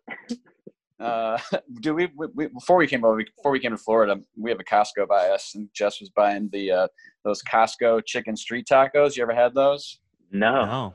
[1.01, 1.39] uh,
[1.81, 4.17] do we, we, we before we came over before we came to Florida?
[4.37, 6.89] We have a Costco by us, and Jess was buying the uh,
[7.25, 9.17] those Costco chicken street tacos.
[9.17, 10.01] You ever had those?
[10.31, 10.93] no.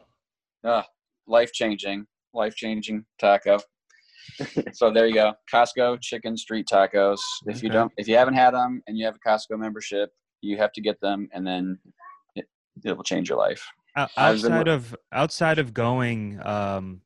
[0.63, 0.69] No.
[0.69, 0.83] Uh,
[1.25, 3.59] life changing, life changing taco.
[4.73, 7.19] so there you go, Costco chicken street tacos.
[7.45, 10.09] If you don't, if you haven't had them and you have a Costco membership,
[10.41, 11.79] you have to get them, and then
[12.35, 12.47] it,
[12.83, 13.65] it will change your life.
[13.97, 17.01] O- I've been outside of outside of going um,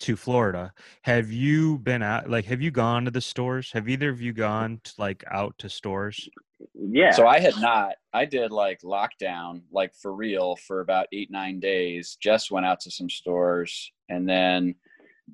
[0.00, 0.72] to Florida,
[1.02, 2.30] have you been out?
[2.30, 3.72] Like, have you gone to the stores?
[3.72, 6.28] Have either of you gone to, like out to stores?
[6.74, 7.12] Yeah.
[7.12, 7.94] So I had not.
[8.12, 12.16] I did like lockdown, like for real, for about eight nine days.
[12.20, 14.74] Just went out to some stores, and then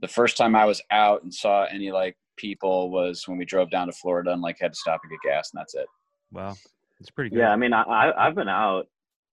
[0.00, 3.70] the first time I was out and saw any like people was when we drove
[3.70, 5.86] down to Florida and like had to stop and get gas, and that's it.
[6.34, 6.56] Wow,
[7.00, 7.38] it's pretty good.
[7.38, 8.88] yeah, I mean, I I- I've been out,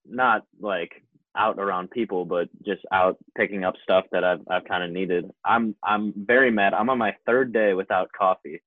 [0.06, 1.04] not like
[1.36, 5.30] out around people, but just out picking up stuff that I've I've kind of needed.
[5.44, 6.74] I'm I'm very mad.
[6.74, 8.62] I'm on my third day without coffee.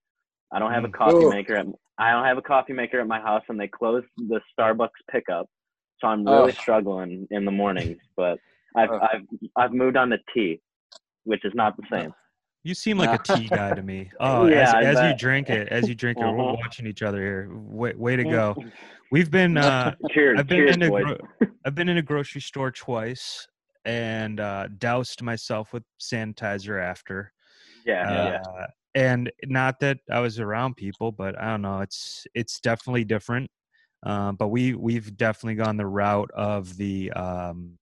[0.53, 0.93] I don't have a Mm.
[0.93, 1.31] coffee Ugh.
[1.31, 1.67] maker at
[1.99, 5.49] I don't have a coffee maker at my house, and they closed the Starbucks pickup,
[6.01, 6.59] so I'm really Ugh.
[6.61, 7.99] struggling in the mornings.
[8.17, 8.39] But
[8.77, 9.01] I've Ugh.
[9.03, 9.23] I've
[9.57, 10.61] I've moved on to tea,
[11.25, 12.13] which is not the same.
[12.65, 14.11] You seem like a tea guy to me.
[14.21, 16.57] Oh, Yeah, as, as you drink it, as you drink it, we're Uh-huh.
[16.65, 17.49] watching each other here.
[17.55, 18.57] Way, way to go.
[19.13, 19.57] We've been.
[19.59, 21.19] Uh, cheers, I've been cheers, in a gro-
[21.67, 23.47] I've been in a grocery store twice
[23.85, 27.33] and uh, doused myself with sanitizer after.
[27.85, 28.41] yeah, yeah.
[28.63, 31.81] Uh, and not that I was around people, but I don't know.
[31.81, 33.51] It's it's definitely different.
[34.07, 37.77] Uh, but we we've definitely gone the route of the um,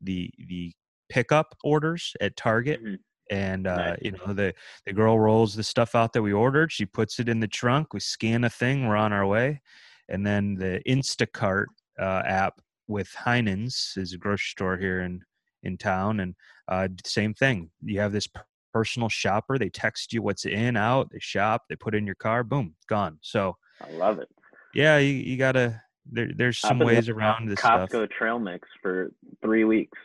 [0.00, 0.72] the the
[1.08, 2.82] pickup orders at Target.
[2.82, 2.96] Mhm.
[3.30, 3.98] And uh, Nice.
[4.02, 4.54] you know the
[4.86, 6.70] the girl rolls the stuff out that we ordered.
[6.70, 7.94] She puts it in the trunk.
[7.94, 8.86] We scan a thing.
[8.86, 9.60] We're on our way.
[10.08, 11.66] And then the Instacart
[11.98, 15.22] uh, app with Heinen's is a grocery store here in
[15.62, 16.34] in town, and
[16.68, 17.70] uh, same thing.
[17.82, 18.28] You have this
[18.74, 19.58] personal shopper.
[19.58, 21.10] They text you what's in, out.
[21.10, 21.62] They shop.
[21.70, 22.44] They put in your car.
[22.44, 23.18] Boom, gone.
[23.22, 24.28] So I love it.
[24.74, 25.80] yeah, you, you gotta.
[26.12, 28.08] There, there's some ways around this Costco stuff.
[28.10, 29.10] trail mix for
[29.42, 29.96] three weeks.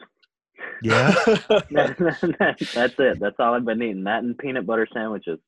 [0.82, 1.14] Yeah.
[1.72, 3.20] That's it.
[3.20, 4.04] That's all I've been eating.
[4.06, 5.40] That and peanut butter sandwiches.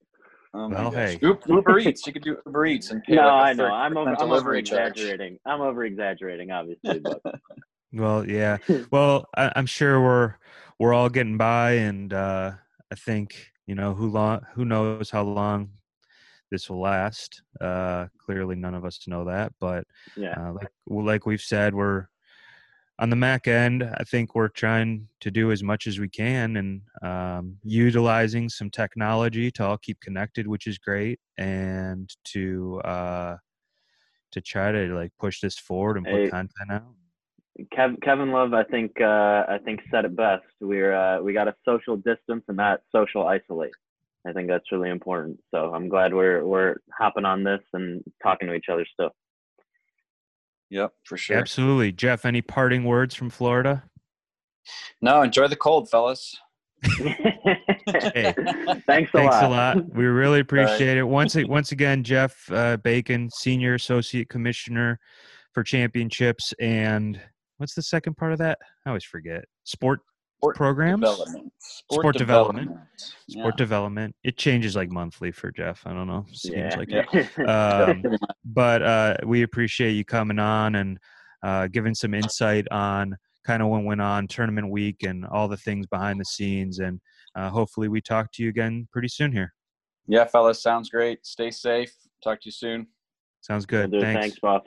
[0.53, 0.93] Oh Well, gosh.
[0.93, 1.19] hey.
[1.23, 2.05] Oop, Uber Eats.
[2.05, 3.65] You could do Uber Eats and pay No, like I a know.
[3.67, 4.09] I'm over.
[4.09, 4.91] I'm over delivery charge.
[4.91, 5.37] exaggerating.
[5.45, 7.21] I'm over exaggerating, obviously, but
[7.93, 8.57] Well, yeah.
[8.91, 10.35] Well, I, I'm sure we're
[10.79, 12.51] we're all getting by, and uh,
[12.91, 15.69] I think you know who long who knows how long
[16.51, 17.41] this will last.
[17.61, 19.85] Uh, clearly, none of us know that, but
[20.17, 20.33] yeah.
[20.37, 22.07] uh, like like we've said, we're
[23.01, 23.83] on the MAC end.
[23.83, 28.69] I think we're trying to do as much as we can, and um, utilizing some
[28.69, 33.37] technology to all keep connected, which is great, and to uh,
[34.31, 36.29] to try to like push this forward and put Hey.
[36.29, 36.83] content out.
[37.75, 40.45] Kev, Kevin Love, I think, uh, I think said it best.
[40.61, 43.73] We're uh, we got to social distance and not social isolate.
[44.25, 45.39] I think that's really important.
[45.49, 49.09] So I'm glad we're we're hopping on this and talking to each other still.
[50.71, 51.37] Yep, for sure.
[51.37, 51.91] Absolutely.
[51.91, 53.83] Jeff, any parting words from Florida?
[55.01, 56.35] No, enjoy the cold, fellas.
[56.83, 57.09] Thanks
[58.37, 59.43] a Thanks lot.
[59.43, 59.93] a lot.
[59.93, 61.03] We really appreciate it.
[61.03, 64.97] Once once again, Jeff uh, Bacon, Senior Associate Commissioner
[65.53, 67.19] for Championships, and
[67.57, 68.57] what's the second part of that?
[68.85, 69.43] I always forget.
[69.65, 69.99] Sport
[70.41, 71.53] Sport programs, Development.
[71.91, 72.71] Sport development.
[73.27, 73.41] Yeah.
[73.43, 74.15] sport development.
[74.23, 75.85] It changes like monthly for Jeff.
[75.85, 76.25] I don't know.
[76.33, 76.75] Seems Yeah.
[76.77, 77.03] like Yeah.
[77.13, 77.47] it.
[77.47, 78.03] Um,
[78.43, 80.97] but uh, we appreciate you coming on and
[81.43, 83.15] uh, giving some insight on
[83.45, 86.79] kind of what went on tournament week and all the things behind the scenes.
[86.79, 86.99] And
[87.35, 89.53] uh, hopefully, we talk to you again pretty soon here.
[90.07, 91.23] yeah, fellas, sounds great.
[91.23, 91.93] Stay safe.
[92.23, 92.87] Talk to you soon.
[93.41, 93.91] Sounds good.
[93.91, 94.19] Thanks.
[94.21, 94.63] Thanks, boss.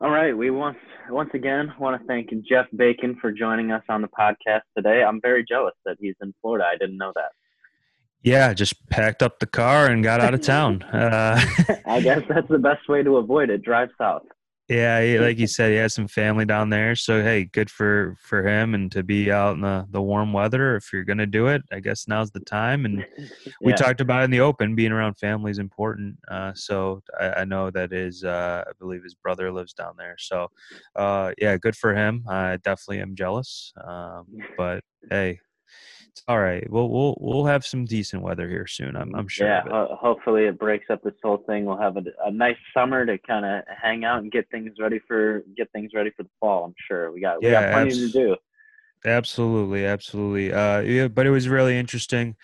[0.00, 0.78] All right, we once
[1.10, 5.02] once again want to thank Jeff Bacon for joining us on the podcast today.
[5.02, 6.66] I'm very jealous that he's in Florida.
[6.72, 7.32] I didn't know that.
[8.22, 10.84] Yeah, just packed up the car and got out of town.
[10.84, 11.44] Uh,
[11.86, 13.62] I guess that's the best way to avoid it.
[13.62, 14.22] Drive south.
[14.68, 16.94] Yeah, he, like you said, he has some family down there.
[16.94, 20.76] So hey, good for for him and to be out in the the warm weather.
[20.76, 22.84] If you're gonna do it, I guess now's the time.
[22.84, 23.06] And
[23.64, 23.74] we Yeah.
[23.74, 26.18] talked about it in the open, being around family is important.
[26.30, 30.16] Uh, so I, I know that his, uh, I believe his brother lives down there.
[30.18, 30.48] So
[30.96, 32.24] uh, yeah, good for him.
[32.28, 33.72] I definitely am jealous.
[33.82, 35.40] Um, but hey,
[36.18, 36.68] it's all right.
[36.70, 38.96] We'll we'll we'll have some decent weather here soon.
[38.96, 39.46] I'm I'm sure.
[39.46, 41.64] Yeah, ho- hopefully it breaks up this whole thing.
[41.64, 45.00] We'll have a, a nice summer to kind of hang out and get things ready
[45.06, 46.64] for get things ready for the fall.
[46.64, 48.36] I'm sure we got we got plenty abs- to do.
[49.04, 50.52] Absolutely, absolutely.
[50.52, 52.34] Uh, yeah, but it was really interesting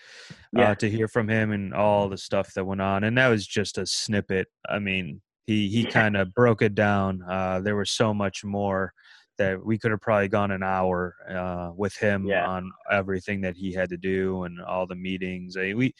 [0.55, 0.73] uh, Yeah.
[0.75, 3.77] to hear from him and all the stuff that went on, and that was just
[3.77, 4.47] a snippet.
[4.69, 7.21] I mean, he he kind of broke it down.
[7.29, 8.93] Uh, there was so much more
[9.37, 12.47] that we could have probably gone an hour uh, with him Yeah.
[12.47, 15.57] on everything that he had to do and all the meetings.
[15.57, 15.93] I, we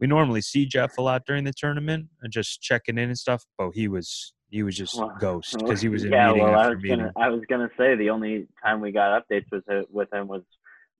[0.00, 3.44] we normally see Jeff a lot during the tournament and just checking in and stuff,
[3.58, 6.54] but he was he was just Well, ghost because he was in yeah, meeting well,
[6.58, 6.98] I was meeting.
[6.98, 10.42] gonna I was gonna say the only time we got updates with with him was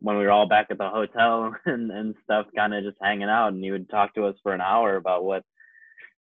[0.00, 3.28] when we were all back at the hotel and, and stuff, kind of just hanging
[3.28, 5.42] out, and he would talk to us for an hour about what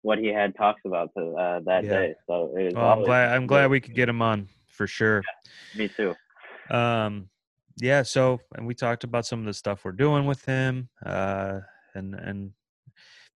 [0.03, 1.91] what he had talks about to, uh, that Yeah.
[1.91, 2.15] day.
[2.29, 4.49] So it was Well, I'm glad I'm glad we could get him on
[4.79, 5.23] for sure.
[5.77, 6.15] Me too.
[6.71, 7.29] Um,
[7.77, 8.03] yeah.
[8.03, 11.61] So, and we talked about some of the stuff we're doing with him, uh,
[11.95, 12.53] and and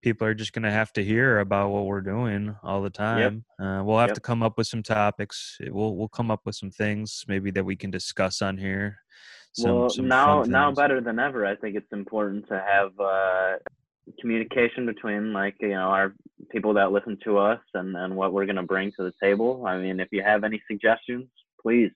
[0.03, 3.45] people are just gonna have to hear about what we're doing all the time.
[3.59, 4.14] Uh, we'll have Yep.
[4.14, 5.59] to come up with some topics.
[5.61, 8.99] We'll we'll come up with some things maybe that we can discuss on here.
[9.55, 13.59] Some, well, some now now better than ever, I think it's important to have uh,
[14.20, 16.14] communication between like you know our
[16.50, 19.64] people that listen to us and and what we're gonna bring to the table.
[19.66, 21.28] I mean, if you have any suggestions,
[21.61, 21.90] please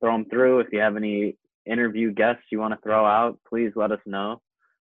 [0.00, 0.60] throw them through.
[0.60, 1.36] If you have any
[1.66, 4.40] interview guests you want to throw out, please let us know.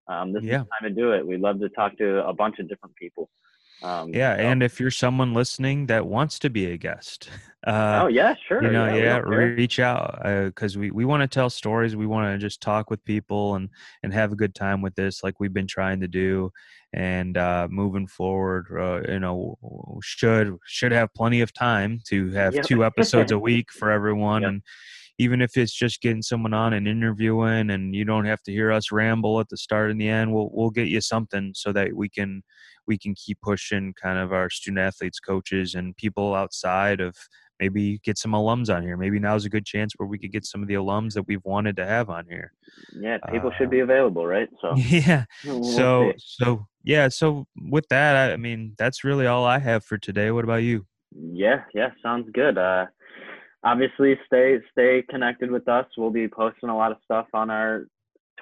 [0.09, 0.61] Um, this Yeah.
[0.63, 1.27] is the time to do it.
[1.27, 3.29] We'd love to talk to a bunch of different people.
[3.83, 7.29] Um, Yeah, so- and if you're someone listening that wants to be a guest,
[7.67, 8.63] uh, oh yeah, sure.
[8.63, 12.33] you know we yeah, reach out because we, we want to tell stories we want
[12.33, 13.69] to just talk with people and
[14.03, 16.51] and have a good time with this like we've been trying to do
[16.93, 19.59] and uh moving forward uh, you know
[20.03, 22.65] should should have plenty of time to have Yep.
[22.65, 24.49] two episodes a week for everyone Yep.
[24.51, 24.63] and
[25.19, 28.71] even if it's just getting someone on and interviewing and you don't have to hear
[28.71, 31.93] us ramble at the start and the end we'll we'll get you something so that
[31.95, 32.43] we can
[32.87, 37.15] we can keep pushing kind of our student athletes coaches and people outside of
[37.61, 40.45] maybe get some alums on here maybe now's a good chance where we could get
[40.45, 42.53] some of the alums that we've wanted to have on here
[43.01, 44.49] Yeah, people Uh, should be available, right?
[44.61, 46.19] So yeah we'll so see.
[46.19, 50.31] so yeah so with that I, I mean that's really all i have for today
[50.31, 52.59] what about you Yeah, yeah, sounds good.
[52.59, 52.87] Uh,
[53.65, 55.87] obviously, stay stay connected with us.
[55.97, 57.87] We'll be posting a lot of stuff on our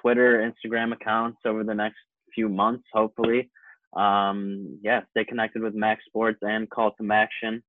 [0.01, 1.99] Twitter, Instagram accounts over the next
[2.35, 3.51] few months, hopefully.
[3.95, 7.63] Um, yeah, stay connected with MAC Sports and Call to Action.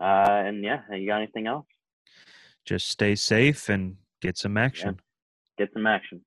[0.00, 1.66] Uh, and yeah, you got anything else?
[2.64, 5.00] just stay safe and get some action
[5.58, 6.22] Get some action.